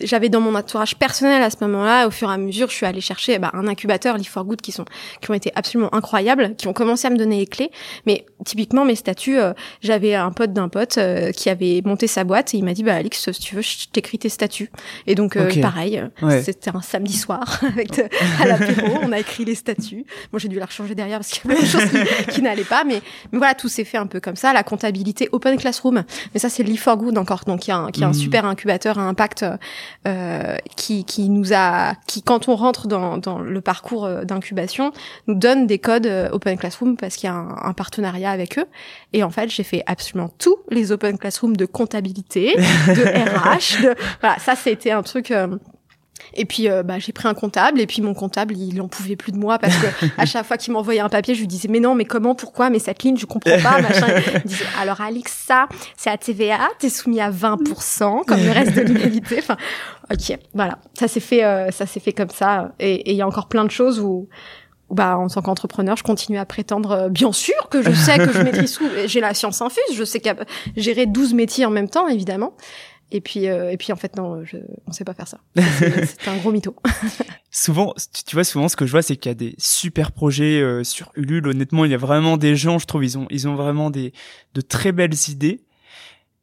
[0.00, 2.86] j'avais dans mon entourage personnel à ce moment-là, au fur et à mesure, je suis
[2.86, 4.84] allée chercher bah, un incubateur, Live for Good, qui sont
[5.20, 7.70] qui ont été absolument incroyables, qui ont commencé à me donner les clés.
[8.06, 9.52] Mais typiquement mes statuts, euh,
[9.82, 12.82] j'avais un pote d'un pote euh, qui avait monté sa boîte et il m'a dit
[12.82, 14.70] bah Alix, si tu veux, je t'écris tes statuts.
[15.06, 16.02] Et donc euh, pareil,
[16.42, 18.00] c'était un samedi soir avec
[18.40, 20.04] à l'apéro, on a écrit les statuts.
[20.32, 22.64] Moi j'ai dû la rechanger derrière parce qu'il y avait des choses qui, qui n'allaient
[22.64, 24.52] pas, mais, mais voilà tout s'est fait un peu comme ça.
[24.52, 26.02] La comptabilité, Open Classroom,
[26.34, 28.14] mais ça c'est Live for Good encore, donc y a un, qui est un hmm.
[28.14, 29.44] super incubateur à impact
[30.06, 34.92] euh, qui, qui nous a, qui quand on rentre dans, dans le parcours euh, d'incubation,
[35.26, 38.66] nous donne des codes euh, Open Classroom parce qu'il y a un, partenariat avec eux.
[39.12, 43.94] Et en fait, j'ai fait absolument tous les Open Classroom de comptabilité, de RH, de
[44.20, 45.32] voilà, ça c'était un truc.
[46.34, 49.16] Et puis euh, bah, j'ai pris un comptable et puis mon comptable il en pouvait
[49.16, 49.86] plus de moi parce que
[50.18, 52.70] à chaque fois qu'il m'envoyait un papier je lui disais mais non mais comment pourquoi
[52.70, 54.06] mais cette ligne je comprends pas machin.
[54.36, 58.74] Il disait alors Alix ça c'est à TVA t'es soumis à 20% comme le reste
[58.74, 59.36] de l'humanité.
[59.38, 59.56] Enfin
[60.12, 63.26] ok voilà ça s'est fait euh, ça s'est fait comme ça et il y a
[63.26, 64.28] encore plein de choses où
[64.92, 68.30] bah, en tant qu'entrepreneur, je continue à prétendre, euh, bien sûr, que je sais que
[68.30, 68.86] je maîtrise tout.
[69.06, 70.34] J'ai la science infuse, je sais qu'à
[70.76, 72.52] gérer 12 métiers en même temps, évidemment.
[73.14, 74.56] Et puis, euh, et puis en fait, non, je,
[74.86, 75.38] on sait pas faire ça.
[75.56, 76.74] C'est un gros mytho.
[77.50, 77.94] souvent,
[78.26, 80.82] tu vois, souvent, ce que je vois, c'est qu'il y a des super projets euh,
[80.82, 81.46] sur Ulule.
[81.46, 84.14] Honnêtement, il y a vraiment des gens, je trouve, ils ont, ils ont vraiment des,
[84.54, 85.60] de très belles idées.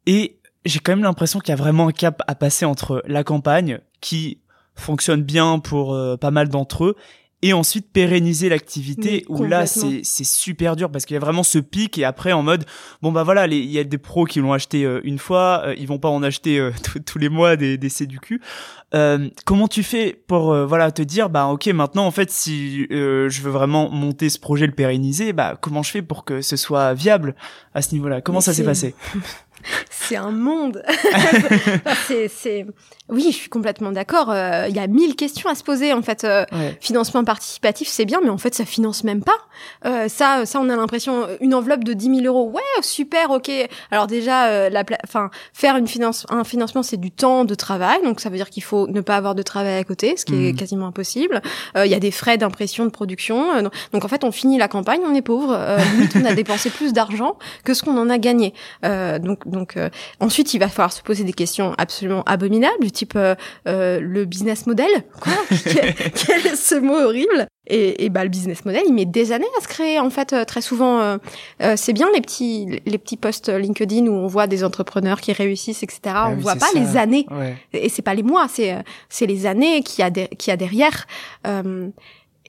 [0.05, 3.23] Et j'ai quand même l'impression qu'il y a vraiment un cap à passer entre la
[3.23, 4.39] campagne, qui
[4.75, 6.95] fonctionne bien pour euh, pas mal d'entre eux,
[7.41, 11.43] et ensuite pérenniser l'activité où là c'est c'est super dur parce qu'il y a vraiment
[11.43, 12.65] ce pic et après en mode
[13.01, 15.75] bon bah voilà il y a des pros qui l'ont acheté euh, une fois euh,
[15.77, 16.71] ils vont pas en acheter euh,
[17.05, 18.41] tous les mois des des CDQ
[18.93, 23.41] euh, comment tu fais pour voilà te dire bah ok maintenant en fait si je
[23.41, 26.93] veux vraiment monter ce projet le pérenniser bah comment je fais pour que ce soit
[26.93, 27.35] viable
[27.73, 28.21] à ce niveau-là?
[28.21, 28.95] Comment ça s'est passé?
[29.89, 30.83] c'est un monde.
[32.27, 32.65] c'est,
[33.09, 34.29] oui, je suis complètement d'accord.
[34.29, 36.23] Euh, il y a mille questions à se poser en fait.
[36.23, 36.45] Euh,
[36.79, 39.37] financement participatif, c'est bien, mais en fait, ça finance même pas.
[39.85, 42.51] Euh, ça, ça, on a l'impression une enveloppe de 10 000 euros.
[42.51, 43.51] Ouais, super, ok.
[43.91, 48.19] Alors déjà, la, enfin, faire une finance, un financement, c'est du temps de travail, donc
[48.19, 50.53] ça veut dire qu'il faut ne pas avoir de travail à côté, ce qui est
[50.53, 50.55] mmh.
[50.55, 51.41] quasiment impossible.
[51.75, 53.69] Il y a des frais d'impression, de production.
[53.93, 55.57] donc en fait, on finit la campagne, on est pauvre.
[55.93, 58.53] limite, on a dépensé plus d'argent que ce qu'on en a gagné.
[58.83, 59.89] donc donc euh,
[60.19, 63.35] ensuite, il va falloir se poser des questions absolument abominables, du type euh,
[63.67, 64.89] euh, le business model.
[65.19, 67.47] Quoi quel, est ce mot horrible?
[67.67, 69.99] Et, et, bah le business model, il met des années à se créer.
[69.99, 71.19] En fait, très souvent,
[71.75, 75.83] c'est bien les petits les petits posts LinkedIn où on voit des entrepreneurs qui réussissent,
[75.83, 75.99] etc.
[76.07, 77.27] Ah on voit pas les années.
[77.73, 78.75] Et c'est pas les mois, c'est
[79.09, 81.05] c'est les années qui a qui a derrière.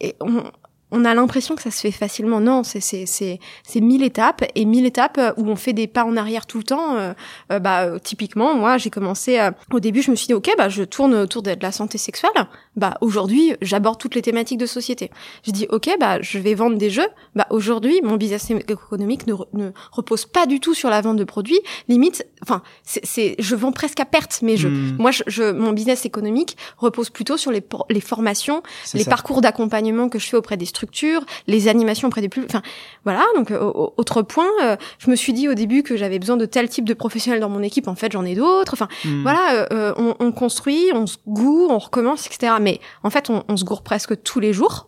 [0.01, 0.45] et on,
[0.93, 2.41] on a l'impression que ça se fait facilement.
[2.41, 5.86] Non, c'est c'est c'est c'est mille étapes et mille étapes euh, où on fait des
[5.86, 6.97] pas en arrière tout le temps.
[6.97, 7.12] Euh,
[7.53, 9.38] euh, bah typiquement, moi j'ai commencé
[9.72, 12.30] au début, je me suis dit ok, bah je tourne autour de, la santé sexuelle.
[12.76, 15.11] Bah aujourd'hui, j'aborde toutes les thématiques de société.
[15.47, 17.09] Je dis ok, bah je vais vendre des jeux.
[17.34, 21.24] Bah aujourd'hui, mon business économique ne, ne repose pas du tout sur la vente de
[21.24, 21.61] produits.
[21.88, 24.97] Limite, enfin c'est je vends presque à perte, mais je hmm.
[24.99, 28.62] moi je, mon business économique repose plutôt sur les les formations,
[28.95, 32.45] les parcours d'accompagnement que je fais auprès des structures structure, les animations auprès des plus,
[32.45, 32.62] enfin
[33.05, 33.24] voilà.
[33.37, 33.59] Donc euh,
[33.97, 36.87] autre point, euh, je me suis dit au début que j'avais besoin de tel type
[36.87, 37.87] de professionnels dans mon équipe.
[37.87, 38.72] En fait, j'en ai d'autres.
[38.72, 39.22] Enfin hmm.
[39.22, 42.55] voilà, euh, on, on, construit, on se gourre, on recommence, etc.
[42.61, 44.87] Mais en fait, on, on se gourre presque tous les jours.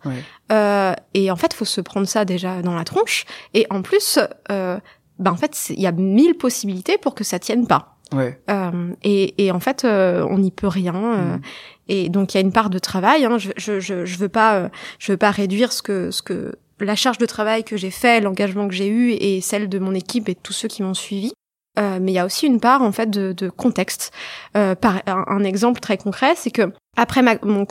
[0.49, 3.25] et en fait, faut se prendre ça déjà dans la tronche.
[3.53, 4.19] Et en plus,
[4.49, 7.92] ben en fait, il y a mille possibilités pour que ça tienne pas.
[8.13, 8.39] Ouais.
[8.49, 10.93] Euh, et, et, en fait, on n'y peut rien.
[10.93, 11.41] Hmm.
[11.87, 13.25] Et donc il y a une part de travail.
[13.25, 13.37] Hein.
[13.37, 16.53] Je, je, je, je veux pas, euh, je veux pas réduire ce que ce que
[16.79, 19.93] la charge de travail que j'ai fait, l'engagement que j'ai eu et celle de mon
[19.93, 21.31] équipe et de tous ceux qui m'ont suivi.
[21.79, 24.11] Euh, mais il y a aussi une part en fait de, de contexte.
[24.55, 27.65] Euh, par un, exemple très concret, c'est que après ma, mon,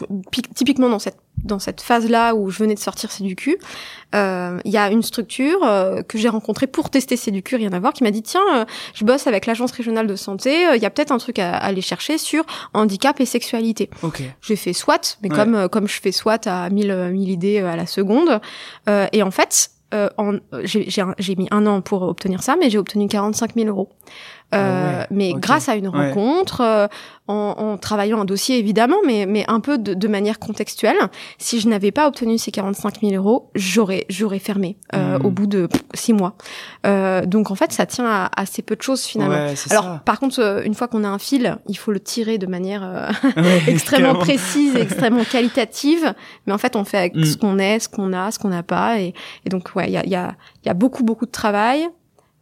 [0.54, 3.58] typiquement dans cette dans cette phase-là où je venais de sortir C'est du cul,
[4.14, 7.56] euh, il y a une structure euh, que j'ai rencontrée pour tester C'est du cul,
[7.56, 10.66] rien à voir, qui m'a dit tiens, euh, je bosse avec l'agence régionale de santé,
[10.74, 12.44] il y a peut-être un truc à, aller chercher sur
[12.74, 13.90] handicap et sexualité.
[14.02, 14.30] Okay.
[14.40, 17.86] J'ai fait SWAT, mais comme comme je fais SWAT à mille mille idées à la
[17.86, 18.40] seconde,
[18.88, 20.08] et en fait euh,
[20.64, 23.90] j'ai mis un an pour obtenir ça, mais j'ai obtenu 45 000 euros.
[24.54, 26.86] Euh, ah mais grâce à une rencontre, euh,
[27.28, 30.96] en, en, travaillant un dossier évidemment, mais, mais un peu de, de manière contextuelle.
[31.38, 35.26] Si je n'avais pas obtenu ces 45 000 euros, j'aurais j'aurais fermé euh, hmm.
[35.26, 36.34] au bout de six mois.
[36.84, 39.54] Euh, donc en fait, ça tient à assez peu de choses finalement.
[39.70, 42.46] Alors par contre, euh, une fois qu'on a un fil, il faut le tirer de
[42.46, 43.10] manière euh,
[43.68, 46.14] extrêmement précise, et extrêmement qualitative.
[46.46, 47.24] Mais en fait, on fait avec hmm.
[47.24, 49.14] ce qu'on est, ce qu'on a, ce qu'on n'a pas, et,
[49.46, 50.34] et donc ouais, il y a, y, a,
[50.66, 51.88] y a beaucoup beaucoup de travail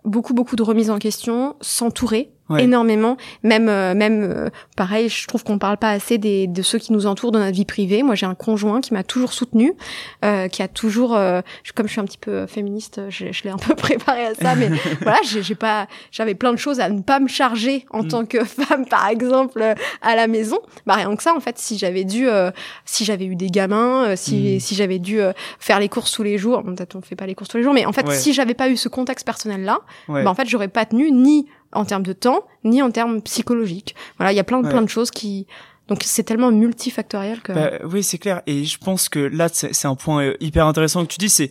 [0.05, 3.17] beaucoup beaucoup de remises en question, s'entourer énormément.
[3.43, 6.93] Même euh, même euh, pareil, je trouve qu'on parle pas assez des, de ceux qui
[6.93, 8.03] nous entourent dans notre vie privée.
[8.03, 9.75] Moi, j'ai un conjoint qui m'a toujours soutenu,
[10.25, 11.11] euh, qui a toujours,
[11.75, 14.55] comme je suis un petit peu féministe, je, je l'ai un peu préparé à ça,
[14.55, 14.71] mais
[15.03, 18.09] voilà, j'ai pas, j'avais plein de choses à ne pas me charger en mm.
[18.09, 19.63] tant que femme, par exemple,
[20.03, 20.59] à la maison.
[20.87, 22.27] Bah rien que ça, en fait, si j'avais dû,
[22.85, 24.61] si j'avais eu des gamins, si mm.
[24.61, 25.21] si j'avais dû
[25.59, 27.75] faire les courses tous les jours, peut-être on fait pas les courses tous les jours,
[27.75, 30.69] mais en fait, si j'avais pas eu ce contexte personnel là, bah en fait, j'aurais
[30.69, 33.95] pas tenu ni en termes de temps, ni en termes psychologiques.
[34.17, 35.47] Voilà, il y a plein, plein de choses qui,
[35.91, 37.53] donc c'est tellement multifactoriel que.
[37.53, 38.43] Bah, oui, c'est clair.
[38.47, 41.29] Et je pense que là, c'est un point euh, hyper intéressant que tu dis.
[41.29, 41.51] C'est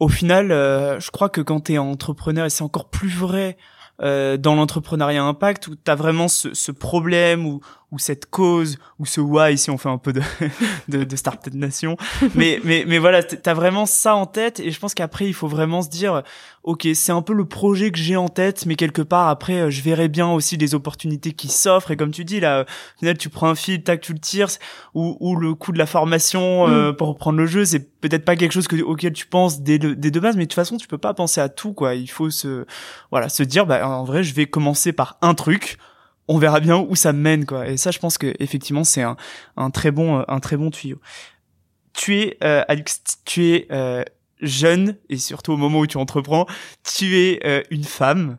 [0.00, 3.56] au final, euh, je crois que quand tu es entrepreneur, et c'est encore plus vrai
[4.02, 7.60] euh, dans l'entrepreneuriat impact, où tu as vraiment ce, ce problème où
[7.92, 10.20] ou cette cause ou ce why si on fait un peu de
[10.88, 11.96] de, de Startup Nation.
[12.34, 15.46] Mais mais mais voilà t'as vraiment ça en tête et je pense qu'après il faut
[15.46, 16.22] vraiment se dire
[16.64, 19.82] ok c'est un peu le projet que j'ai en tête mais quelque part après je
[19.82, 21.92] verrai bien aussi les opportunités qui s'offrent.
[21.92, 24.48] Et comme tu dis là au final tu prends un fil tac tu le tires
[24.94, 26.96] ou ou le coût de la formation euh, mm.
[26.96, 30.10] pour reprendre le jeu c'est peut-être pas quelque chose que, auquel tu penses dès, dès
[30.10, 31.94] de base mais de toute façon tu peux pas penser à tout quoi.
[31.94, 32.66] Il faut se
[33.12, 35.78] voilà se dire bah en vrai je vais commencer par un truc
[36.28, 37.68] on verra bien où ça mène quoi.
[37.68, 39.16] Et ça, je pense que effectivement, c'est un,
[39.56, 41.00] un très bon un très bon tuyau.
[41.92, 44.02] Tu es euh, Alex, tu es euh,
[44.40, 46.46] jeune et surtout au moment où tu entreprends,
[46.84, 48.38] tu es euh, une femme.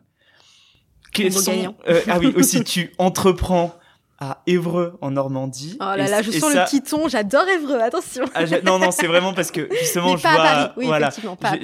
[1.12, 1.74] Quels sont,
[2.08, 3.74] ah oui, aussi tu entreprends
[4.20, 5.76] à Évreux en Normandie.
[5.80, 8.24] Oh là là, je sens le petit ton, j'adore Évreux, attention.
[8.34, 11.10] Ah, non non, c'est vraiment parce que justement je vois voilà,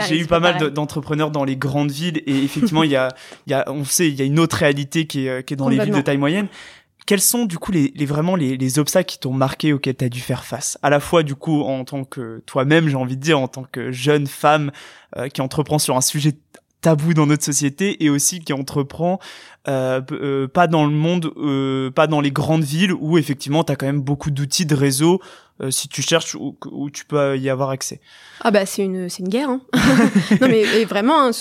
[0.09, 3.09] j'ai eu pas mal d'entrepreneurs dans les grandes villes et effectivement il y a
[3.47, 5.57] il y a on sait il y a une autre réalité qui est qui est
[5.57, 6.47] dans les villes de taille moyenne.
[7.07, 10.07] Quels sont du coup les, les vraiment les, les obstacles qui t'ont marqué auxquels tu
[10.07, 10.79] as dû faire face?
[10.83, 13.65] À la fois du coup en tant que toi-même, j'ai envie de dire en tant
[13.71, 14.71] que jeune femme
[15.19, 16.33] euh, qui entreprend sur un sujet
[16.85, 19.19] tabou dans notre société et aussi qui entreprend
[19.69, 23.73] euh, euh, pas dans le monde, euh, pas dans les grandes villes où effectivement tu
[23.73, 25.23] as quand même beaucoup d'outils de réseau
[25.63, 28.01] euh, si tu cherches où, où, tu peux y avoir accès.
[28.43, 29.49] Ah bah c'est une c'est une guerre.
[29.49, 29.63] Hein.
[30.43, 31.33] non mais vraiment, hein, il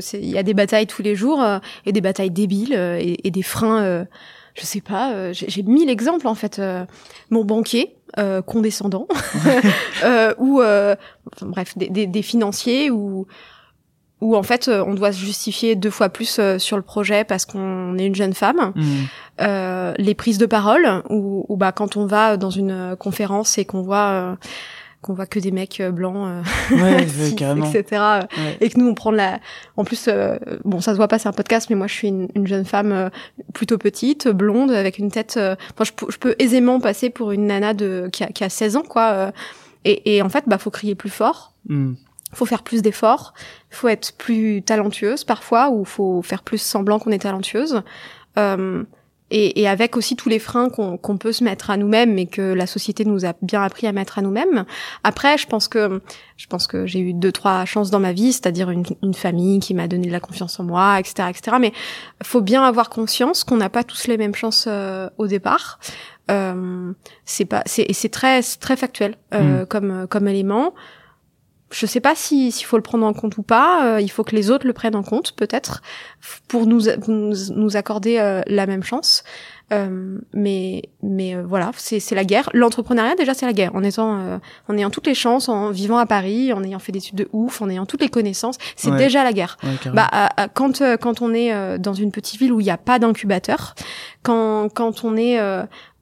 [0.00, 1.44] ce, y a des batailles tous les jours
[1.86, 4.06] et des batailles débiles et, et, des freins.
[4.54, 6.62] je sais pas, j'ai mille exemples en fait.
[7.30, 7.96] mon banquier,
[8.46, 9.08] condescendant,
[10.38, 13.26] ou enfin, bref, des, des, des financiers ou
[14.20, 17.24] où en fait euh, on doit se justifier deux fois plus euh, sur le projet
[17.24, 18.72] parce qu'on est une jeune femme.
[18.74, 18.82] Mmh.
[19.40, 23.82] Euh, les prises de parole, ou bah quand on va dans une conférence et qu'on
[23.82, 24.36] voit
[25.02, 27.02] qu'on voit que des mecs blancs, ouais,
[27.74, 28.02] etc.
[28.60, 29.40] Et que nous on prend la,
[29.76, 30.08] en plus
[30.64, 33.10] bon ça se voit pas c'est un podcast mais moi je suis une, jeune femme
[33.52, 38.08] plutôt petite, blonde avec une tête, enfin je, peux aisément passer pour une nana de
[38.12, 39.32] qui a, qui a 16 ans quoi.
[39.84, 41.52] Et, et, en fait bah faut crier plus fort.
[41.68, 41.94] Mmh
[42.34, 43.34] faut faire plus d'efforts,
[43.70, 47.82] faut être plus talentueuse parfois, ou faut faire plus semblant qu'on est talentueuse.
[48.38, 48.84] Euh,
[49.30, 52.52] et, et, avec aussi tous les freins qu'on peut se mettre à nous-mêmes, mais que
[52.52, 54.64] la société nous a bien appris à mettre à nous-mêmes.
[55.02, 56.02] Après, je pense que
[56.36, 59.60] je pense que j'ai eu deux trois chances dans ma vie, c'est-à-dire une, une, famille
[59.60, 61.56] qui m'a donné de la confiance en moi, etc., etc.
[61.58, 61.72] Mais
[62.22, 65.80] faut bien avoir conscience qu'on n'a pas tous les mêmes chances euh, au départ.
[66.30, 66.92] Euh,
[67.24, 69.66] c'est pas, c'est c'est très très factuel euh, mm.
[69.66, 70.74] comme comme élément
[71.74, 73.84] je sais pas s'il faut le prendre en compte ou pas.
[73.84, 75.82] Euh, il faut que les autres le prennent en compte, peut-être,
[76.46, 79.24] pour nous, nous, accorder euh, la même chance.
[79.72, 82.48] Euh, mais mais voilà, c'est la guerre.
[82.52, 83.74] L'entrepreneuriat déjà c'est la guerre.
[83.74, 86.98] En étant en ayant toutes les chances, en vivant à Paris, en ayant fait des
[86.98, 89.56] études de ouf, en ayant toutes les connaissances, c'est déjà la guerre.
[89.94, 93.74] bah quand quand on est dans une petite ville où il n'y a pas d'incubateur,
[94.22, 95.40] quand quand on est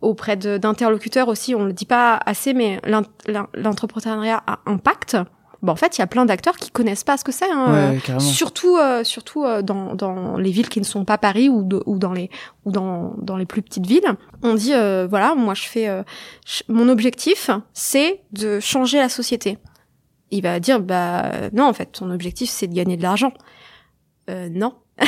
[0.00, 2.80] auprès d'interlocuteurs aussi, on le dit pas assez, mais
[3.54, 5.16] l'entrepreneuriat a impact
[5.62, 7.50] bah, en fait, il y a plein d'acteurs qui connaissent pas ce que c'est.
[7.50, 11.48] Hein, euh, surtout, euh, surtout euh, dans, dans les villes qui ne sont pas Paris
[11.48, 12.30] ou, ou dans les
[12.64, 14.16] ou dans, dans les plus petites villes.
[14.42, 14.72] On dit
[15.08, 15.88] voilà, moi je fais
[16.68, 19.58] mon objectif, c'est de changer la société.
[20.32, 23.32] Il va dire bah non, en fait, ton objectif c'est de gagner de l'argent.
[24.28, 24.74] non.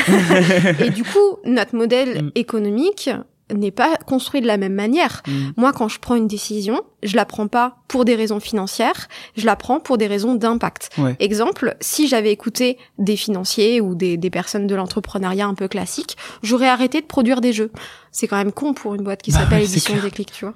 [0.81, 2.31] et du coup, notre modèle mm.
[2.37, 3.11] économique,
[3.53, 5.23] n'est pas construit de la même manière.
[5.27, 5.51] Mm.
[5.57, 9.45] Moi, quand je prends une décision, je la prends pas pour des raisons financières, je
[9.45, 10.91] la prends pour des raisons d'impact.
[11.19, 16.17] Exemple, si j'avais écouté des financiers ou des, des personnes de l'entrepreneuriat un peu classique,
[16.43, 17.71] j'aurais arrêté de produire des jeux.
[18.11, 20.55] C'est quand même con pour une boîte qui bah s'appelle Édition Déclic, tu vois.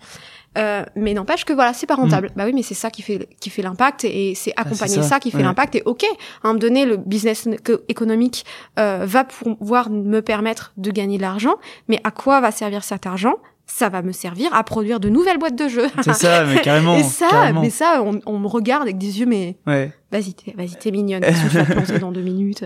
[0.57, 2.29] Euh, mais n'empêche que voilà, c'est pas rentable.
[2.29, 2.33] Mm.
[2.37, 5.21] Bah oui, mais c'est ça qui fait qui fait l'impact et c'est bah, accompagner ça.
[5.21, 5.75] qui fait l'impact.
[5.77, 7.49] Et ok, à un moment donné, le business
[7.89, 8.45] économique
[8.79, 11.57] euh, va pouvoir me permettre de gagner de l'argent,
[11.89, 13.35] mais à quoi va servir cet argent?
[13.67, 15.89] Ça va me servir à produire de nouvelles boîtes de jeux.
[16.03, 16.97] C'est ça, mais carrément.
[16.97, 19.93] Et ça, mais ça, on, on, me regarde avec des yeux, mais ouais.
[20.11, 21.25] Vas-y, t'es, vas-y, t'es mignonne.
[21.25, 22.65] je vais te planter dans deux minutes.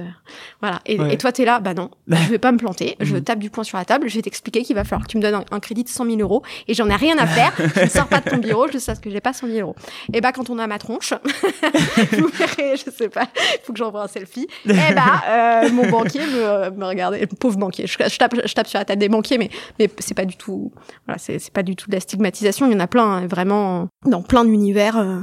[0.61, 0.80] Voilà.
[0.86, 2.97] Et, et toi, t'es là, bah non, je vais pas me planter.
[3.01, 3.22] Je mm.
[3.22, 4.09] tape du poing sur la table.
[4.09, 6.16] Je vais t'expliquer qu'il va falloir que tu me donnes un, crédit de 100 000
[6.18, 7.53] euros et j'en ai rien à faire.
[7.76, 8.68] je ne sors pas de ton bureau.
[8.72, 9.76] Je sais que j'ai pas 100 000 euros.
[10.12, 11.14] Et bah, quand on a ma tronche,
[12.12, 13.28] vous verrez, je sais pas,
[13.64, 14.47] faut que j'envoie un selfie.
[14.66, 17.86] Et bah, euh, mon banquier me, me regarde, pauvre banquier.
[17.86, 20.36] Je, je, tape, je tape sur la table des banquiers, mais, mais c'est pas du
[20.36, 20.72] tout,
[21.07, 22.66] voilà, c'est, c'est pas du tout de la stigmatisation.
[22.66, 25.20] Il y en a plein, hein, vraiment, dans plein d'univers euh,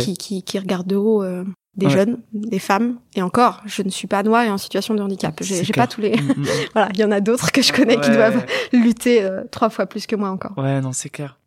[0.00, 1.44] qui, qui, qui, regardent de haut euh,
[1.76, 2.98] des jeunes, des femmes.
[3.14, 5.34] Et encore, je ne suis pas noire et en situation de handicap.
[5.42, 6.16] J'ai, j'ai pas tous les.
[6.16, 9.42] Mm, mm, voilà, il y en a d'autres que je connais qui doivent lutter euh,
[9.50, 10.56] trois fois plus que moi encore.
[10.56, 11.38] Ouais, non, c'est clair.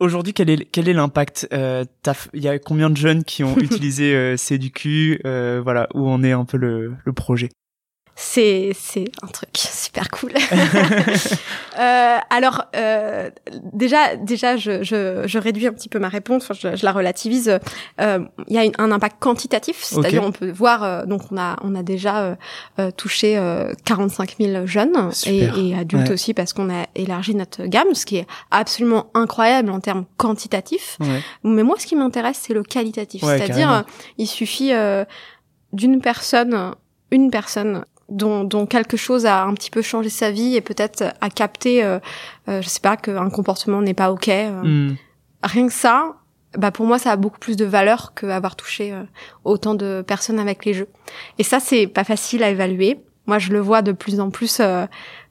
[0.00, 4.36] Aujourd'hui, quel est quel est l'impact Il y a combien de jeunes qui ont utilisé
[4.36, 5.20] CDQ
[5.62, 7.50] Voilà, où on est un peu le, le projet?
[8.16, 10.32] C'est c'est un truc super cool.
[11.78, 13.30] euh, alors euh,
[13.72, 17.58] déjà déjà je, je, je réduis un petit peu ma réponse, je, je la relativise.
[18.00, 21.56] Euh, il y a un impact quantitatif, c'est-à-dire on peut voir euh, donc on a
[21.62, 22.36] on a déjà
[22.78, 23.40] euh, touché
[23.84, 28.18] 45 000 jeunes et, et, adultes aussi parce qu'on a élargi notre gamme, ce qui
[28.18, 30.98] est absolument incroyable en termes quantitatifs.
[31.00, 31.20] Ouais.
[31.42, 33.84] Mais moi ce qui m'intéresse c'est le qualitatif, c'est-à-dire
[34.18, 34.72] il suffit
[35.72, 36.74] d'une personne
[37.10, 41.04] une personne dont, dont, quelque chose a un petit peu changé sa vie et peut-être
[41.20, 41.98] a capté, euh,
[42.48, 44.28] euh, je sais pas, qu'un comportement n'est pas ok.
[44.28, 44.62] Euh.
[44.62, 44.96] Hmm.
[45.42, 46.16] Rien que ça,
[46.56, 49.02] bah pour moi, ça a beaucoup plus de valeur qu'avoir touché euh,
[49.44, 50.88] autant de personnes avec les jeux.
[51.38, 53.00] Et ça, c'est pas facile à évaluer.
[53.26, 54.60] Moi, je le vois de plus en plus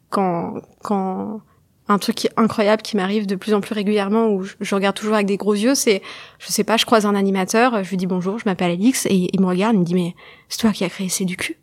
[0.10, 1.42] quand quand
[1.90, 5.28] un truc incroyable qui m'arrive de plus en plus régulièrement où je, regarde toujours avec
[5.28, 6.02] des gros yeux, c'est,
[6.40, 9.30] je sais pas, je croise un animateur, je lui dis bonjour, je m'appelle Alix, et
[9.34, 10.16] il me regarde, il me dit mais
[10.48, 11.58] c'est toi qui as créé C'est du cul?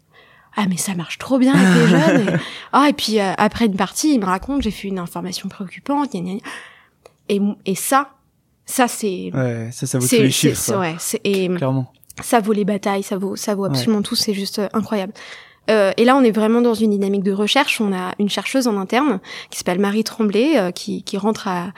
[0.57, 2.29] Ah mais ça marche trop bien avec les jeunes.
[2.29, 2.41] Et,
[2.73, 6.15] ah et puis euh, après une partie il me raconte j'ai fait une information préoccupante
[6.15, 6.41] et
[7.29, 8.11] et ça
[8.67, 11.93] ça c'est ouais ça ça vaut tous les chiffres ouais c'est et clairement.
[12.23, 15.13] ça vaut les batailles ça vaut ça vaut absolument tout c'est juste euh, incroyable
[15.71, 17.81] euh, et là, on est vraiment dans une dynamique de recherche.
[17.81, 21.69] On a une chercheuse en interne qui s'appelle Marie Tremblay, euh, qui, qui, rentre à,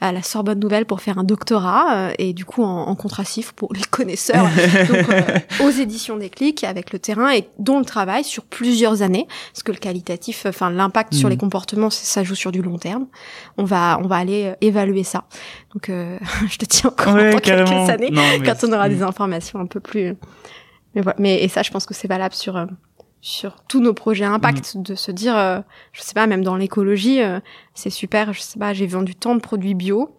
[0.00, 3.52] à, la Sorbonne Nouvelle pour faire un doctorat, euh, et du coup en, en, contractif
[3.52, 4.46] pour les connaisseurs,
[4.88, 5.06] donc,
[5.60, 9.62] aux éditions des clics avec le terrain, et dont le travail sur plusieurs années, parce
[9.62, 11.40] que le qualitatif, enfin l'impact sur les mm.
[11.40, 13.06] comportements, ça joue sur du long terme.
[13.58, 15.24] On va, on va aller évaluer ça.
[15.74, 15.88] Donc,
[16.48, 18.10] je te tiens encore ouais, quelques années
[18.44, 20.14] quand on aura des informations un peu plus.
[20.94, 21.16] Mais voilà.
[21.18, 22.66] Mais et ça, je pense que c'est valable sur
[23.22, 24.82] sur tous nos projets impact, mm.
[24.82, 25.60] de se dire, euh,
[25.92, 27.40] je sais pas, même dans l'écologie, euh,
[27.72, 30.18] c'est super, je sais pas, j'ai vendu tant de produits bio.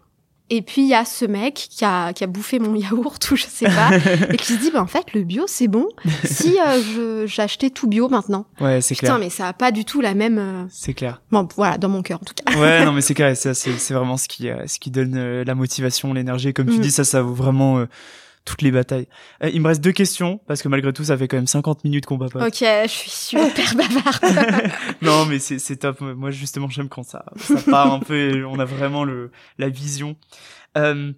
[0.50, 3.36] Et puis il y a ce mec qui a, qui a bouffé mon yaourt ou
[3.36, 3.92] je sais pas,
[4.32, 5.88] et qui se dit, bah en fait, le bio c'est bon
[6.24, 8.46] si euh, j'achetais tout bio maintenant.
[8.62, 9.12] Ouais, c'est clair.
[9.12, 10.38] Putain, mais ça a pas du tout la même.
[10.38, 11.22] Euh, c'est clair.
[11.32, 12.58] Bon, voilà, dans mon cœur en tout cas.
[12.58, 16.54] ouais, non, mais c'est clair, c'est vraiment ce qui, ce qui donne la motivation, l'énergie.
[16.54, 16.82] Comme tu mm.
[16.82, 17.86] dis, ça, ça vaut vraiment
[18.46, 19.08] toutes les batailles.
[19.44, 21.84] Euh, il me reste deux questions parce que malgré tout ça fait quand même 50
[21.84, 22.42] minutes qu'on papote.
[22.42, 24.72] Ok, je suis super bavarde.
[25.02, 26.02] non mais c'est c'est top.
[26.02, 28.46] Moi justement j'aime quand ça ça part un peu.
[28.46, 30.16] on a vraiment le la vision.
[30.78, 31.14] Euh,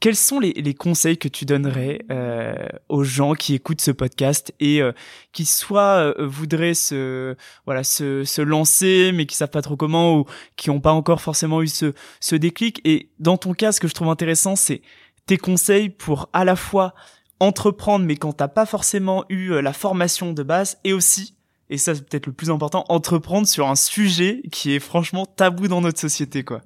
[0.00, 2.54] quels sont les, les, conseils que tu donnerais euh,
[2.88, 4.92] aux gens qui écoutent ce podcast et euh,
[5.32, 7.34] qui soit euh, voudraient se
[7.66, 10.24] voilà se, se lancer mais qui savent pas trop comment ou
[10.56, 12.80] qui ont pas encore forcément eu ce ce déclic?
[12.84, 14.82] Et dans ton cas ce que je trouve intéressant c'est
[15.28, 16.94] tes conseils pour à la fois
[17.38, 21.36] entreprendre, mais quand t'as pas forcément eu euh, la formation de base, et aussi,
[21.70, 25.68] et ça c'est peut-être le plus important, entreprendre sur un sujet qui est franchement tabou
[25.68, 26.62] dans notre société, quoi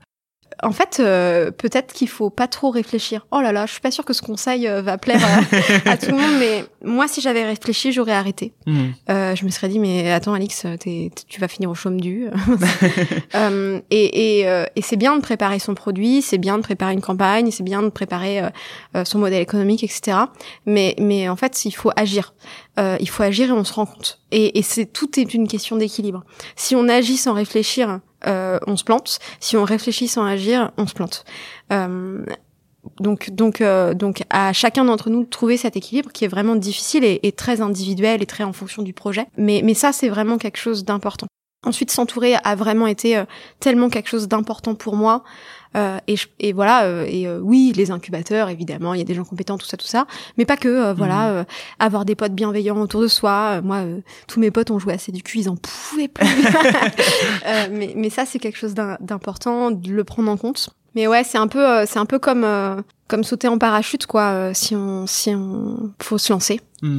[0.63, 3.27] en fait, euh, peut-être qu'il faut pas trop réfléchir.
[3.31, 5.21] Oh là là, je suis pas sûre que ce conseil euh, va plaire
[5.87, 8.53] à, tout le monde, mais moi, si j'avais réfléchi, j'aurais arrêté.
[8.73, 8.93] Hmm.
[9.11, 12.29] Euh, je me serais dit, mais attends, Alix, tu vas finir au chaume du.
[13.91, 17.51] et, et, et c'est bien de préparer son produit, c'est bien de préparer une campagne,
[17.51, 18.41] c'est bien de préparer
[19.05, 20.17] son modèle économique, etc.
[20.65, 22.35] Mais, mais en fait, il faut agir.
[22.79, 24.21] il faut agir et on se rend compte.
[24.31, 26.25] Et, et c'est tout est une question d'équilibre.
[26.57, 29.19] Si on agit sans réfléchir, euh, on se plante.
[29.41, 31.25] Si on réfléchit sans agir, on se plante.
[31.73, 32.25] Euh,
[33.01, 36.57] donc, donc, euh, donc, à chacun d'entre nous de trouver cet équilibre qui est vraiment
[36.57, 39.27] difficile et, et, très individuel et très en fonction du projet.
[39.37, 41.27] Mais, mais ça, c'est vraiment quelque chose d'important.
[41.65, 43.23] Ensuite, s'entourer a vraiment été
[43.61, 45.23] tellement quelque chose d'important pour moi.
[45.77, 49.15] Euh, et, et, voilà, euh, et euh, oui, les incubateurs, évidemment, il y a des
[49.15, 50.07] gens compétents, tout ça, tout ça,
[50.37, 50.93] mais pas que.
[50.93, 51.45] voilà, mhm.
[51.79, 53.61] avoir des potes bienveillants autour de soi.
[53.63, 53.83] moi,
[54.29, 56.27] tous mes potes ont joué assez du cul, ils en pouvaient plus.
[57.71, 60.71] mais, mais ça, c'est quelque chose d'important de le prendre en compte.
[60.95, 62.47] Mais ouais, c'est un peu, c'est un peu comme
[63.09, 64.53] comme sauter en parachute, quoi.
[64.55, 66.61] si on si on faut se lancer.
[66.83, 66.99] Mhm.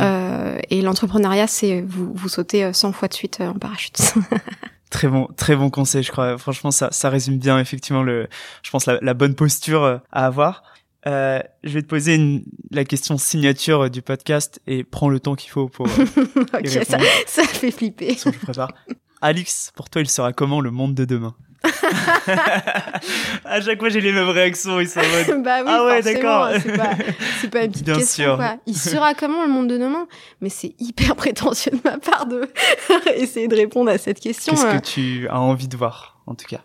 [0.69, 3.97] et l'entrepreneuriat, c'est vous vous sautez 100 fois de suite en parachute.
[4.93, 6.37] Très bon, très bon conseil, je crois.
[6.37, 8.27] Franchement, ça, ça résume bien effectivement le,
[8.61, 10.61] je pense la, la bonne posture euh, à avoir.
[11.07, 15.33] Euh, je vais te poser une, la question signature du podcast et prends le temps
[15.33, 15.87] qu'il faut pour.
[15.87, 16.05] Euh,
[16.53, 18.15] ok, ça, ça fait flipper.
[18.23, 18.71] je prépare.
[19.19, 21.33] Alix, pour toi, il sera comment le monde de demain?
[23.45, 24.79] à chaque fois, j'ai les mêmes réactions.
[24.79, 25.43] Ils sont en mode.
[25.43, 26.49] bah oui, ah ouais, d'accord.
[26.61, 28.35] C'est pas, pas une petite Bien question, sûr.
[28.37, 28.57] quoi.
[28.65, 30.07] Il sera comment le monde de demain
[30.41, 32.47] Mais c'est hyper prétentieux de ma part de
[33.15, 34.53] essayer de répondre à cette question.
[34.53, 36.61] Qu'est-ce que tu as envie de voir, en tout cas?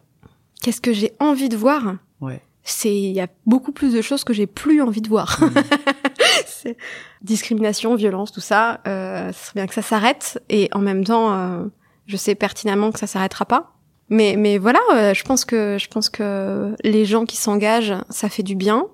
[0.62, 1.94] Qu'est-ce que j'ai envie de voir?
[2.20, 2.42] Ouais.
[2.64, 5.38] C'est, il y a beaucoup plus de choses que j'ai plus envie de voir.
[6.46, 6.76] C'est
[7.22, 8.80] discrimination, violence, tout ça.
[8.86, 10.42] Euh, ce serait bien que ça s'arrête.
[10.50, 11.64] Et en même temps, euh,
[12.06, 13.77] je sais pertinemment que ça s'arrêtera pas
[14.10, 18.28] mais mais voilà, euh, je pense que je pense que les gens qui s'engagent, ça
[18.28, 18.86] fait du bien.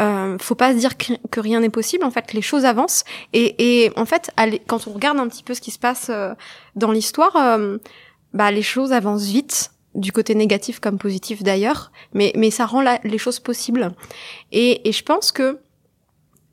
[0.00, 2.04] euh, faut pas se dire que, rien n'est possible.
[2.04, 3.04] En fait, les choses avancent.
[3.32, 4.30] Et, et en fait,
[4.66, 6.34] quand on regarde un petit peu ce qui se passe euh,
[6.76, 7.78] dans l'histoire, euh,
[8.32, 12.82] bah les choses avancent vite du côté négatif comme positif d'ailleurs, mais mais ça rend
[13.04, 13.92] les choses possibles.
[14.50, 15.60] Et, et je pense que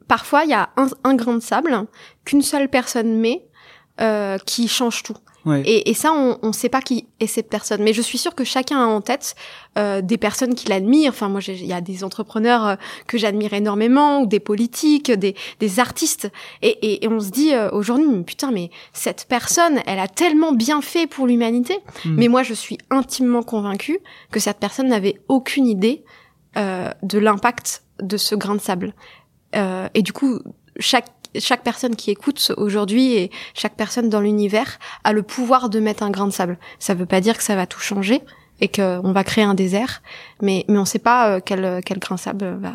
[0.09, 1.85] parfois il y a un, un grain de sable
[2.25, 3.45] qu'une seule personne met
[4.01, 5.15] euh, qui change tout.
[5.45, 7.81] Et, et, ça, on ne sait pas qui est cette personne.
[7.81, 9.35] Mais je suis sûre que chacun a en tête
[9.77, 11.11] euh, des personnes qu'il admire.
[11.11, 12.75] Enfin, moi, il y a des entrepreneurs euh,
[13.07, 16.29] que j'admire énormément, ou des politiques, des, des artistes.
[16.61, 20.81] Et, et, on se dit euh, aujourd'hui, putain, mais cette personne, elle a tellement bien
[20.81, 21.79] fait pour l'humanité.
[22.05, 22.15] Hmm.
[22.15, 23.99] Mais moi, je suis intimement convaincue
[24.31, 26.03] que cette personne n'avait aucune idée
[26.57, 28.93] euh, de l'impact de ce grain de sable.
[29.93, 30.39] et du coup,
[30.79, 35.79] chaque chaque personne qui écoute aujourd'hui et chaque personne dans l'univers a le pouvoir de
[35.79, 36.57] mettre un grain de sable.
[36.79, 38.21] Ça veut pas dire que ça va tout changer
[38.61, 40.01] et qu'on va créer un désert,
[40.41, 42.73] mais mais on sait pas euh, quel quel grain de sable va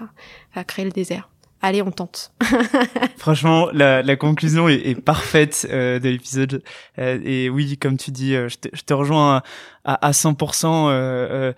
[0.55, 1.29] va créer le désert.
[1.65, 2.31] Allez, on tente.
[3.17, 6.63] Franchement, la, la conclusion est, est parfaite euh, de l'épisode.
[6.99, 9.41] Euh, et oui, comme tu dis, je, te, je te rejoins
[9.87, 10.89] à, à 100%.
[10.91, 11.55] Euh,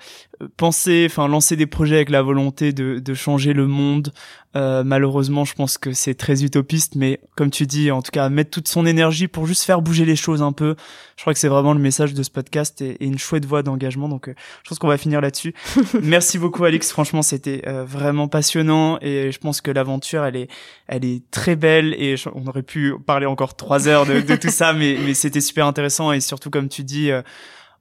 [0.56, 4.12] penser, enfin lancer des projets avec la volonté de, de changer le monde.
[4.56, 8.28] Euh, malheureusement, je pense que c'est très utopiste, mais comme tu dis, en tout cas,
[8.30, 10.76] mettre toute son énergie pour juste faire bouger les choses un peu.
[11.16, 14.08] Je crois que c'est vraiment le message de ce podcast et, une chouette voie d'engagement.
[14.08, 14.34] Donc, euh,
[14.64, 15.54] je pense qu'on va finir là-dessus.
[16.02, 16.90] Merci beaucoup, Alix.
[16.90, 20.48] Franchement, c'était euh, vraiment passionnant et je pense que l'aventure, elle est,
[20.86, 24.48] elle est très belle et on aurait pu parler encore trois heures de, de tout
[24.48, 27.10] ça, mais, mais c'était super intéressant et surtout, comme tu dis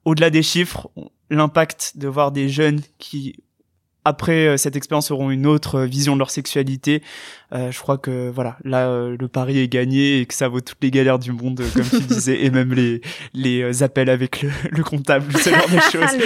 [0.03, 0.89] au-delà des chiffres,
[1.29, 3.35] l'impact de voir des jeunes qui
[4.05, 7.01] après euh, cette expérience auront une autre vision de leur sexualité.
[7.51, 10.61] Euh, je crois que voilà, là euh, le pari est gagné et que ça vaut
[10.61, 13.01] toutes les galères du monde, comme tu disais, et même les
[13.33, 16.17] les appels avec le, le comptable, ce genre de choses.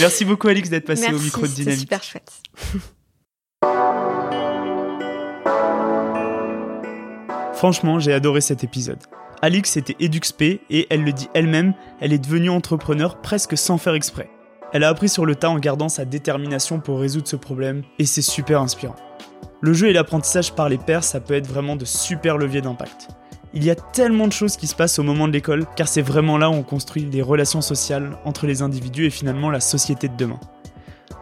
[0.00, 1.80] Merci beaucoup Alix d'être passé au micro de Dynamique.
[1.80, 2.32] super chouette.
[7.54, 8.98] Franchement, j'ai adoré cet épisode.
[9.40, 13.94] Alix était EduxP et elle le dit elle-même, elle est devenue entrepreneur presque sans faire
[13.94, 14.28] exprès.
[14.76, 18.04] Elle a appris sur le tas en gardant sa détermination pour résoudre ce problème et
[18.04, 18.96] c'est super inspirant.
[19.62, 23.08] Le jeu et l'apprentissage par les pairs, ça peut être vraiment de super leviers d'impact.
[23.54, 26.02] Il y a tellement de choses qui se passent au moment de l'école, car c'est
[26.02, 30.08] vraiment là où on construit des relations sociales entre les individus et finalement la société
[30.08, 30.40] de demain.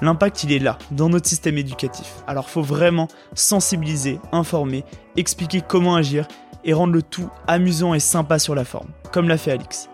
[0.03, 2.13] L'impact, il est là, dans notre système éducatif.
[2.27, 4.85] Alors faut vraiment sensibiliser, informer,
[5.17, 6.27] expliquer comment agir
[6.65, 9.89] et rendre le tout amusant et sympa sur la forme, comme l'a fait Alix.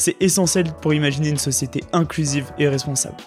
[0.00, 3.18] C'est essentiel pour imaginer une société inclusive et responsable.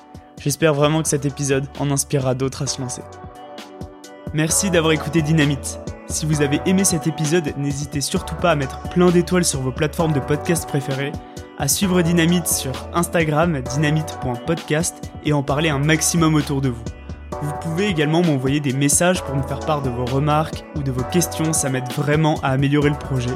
[0.41, 3.03] J'espère vraiment que cet épisode en inspirera d'autres à se lancer.
[4.33, 5.79] Merci d'avoir écouté Dynamite.
[6.07, 9.71] Si vous avez aimé cet épisode, n'hésitez surtout pas à mettre plein d'étoiles sur vos
[9.71, 11.11] plateformes de podcast préférées,
[11.59, 16.83] à suivre Dynamite sur Instagram dynamite.podcast et en parler un maximum autour de vous.
[17.43, 20.91] Vous pouvez également m'envoyer des messages pour me faire part de vos remarques ou de
[20.91, 23.35] vos questions, ça m'aide vraiment à améliorer le projet.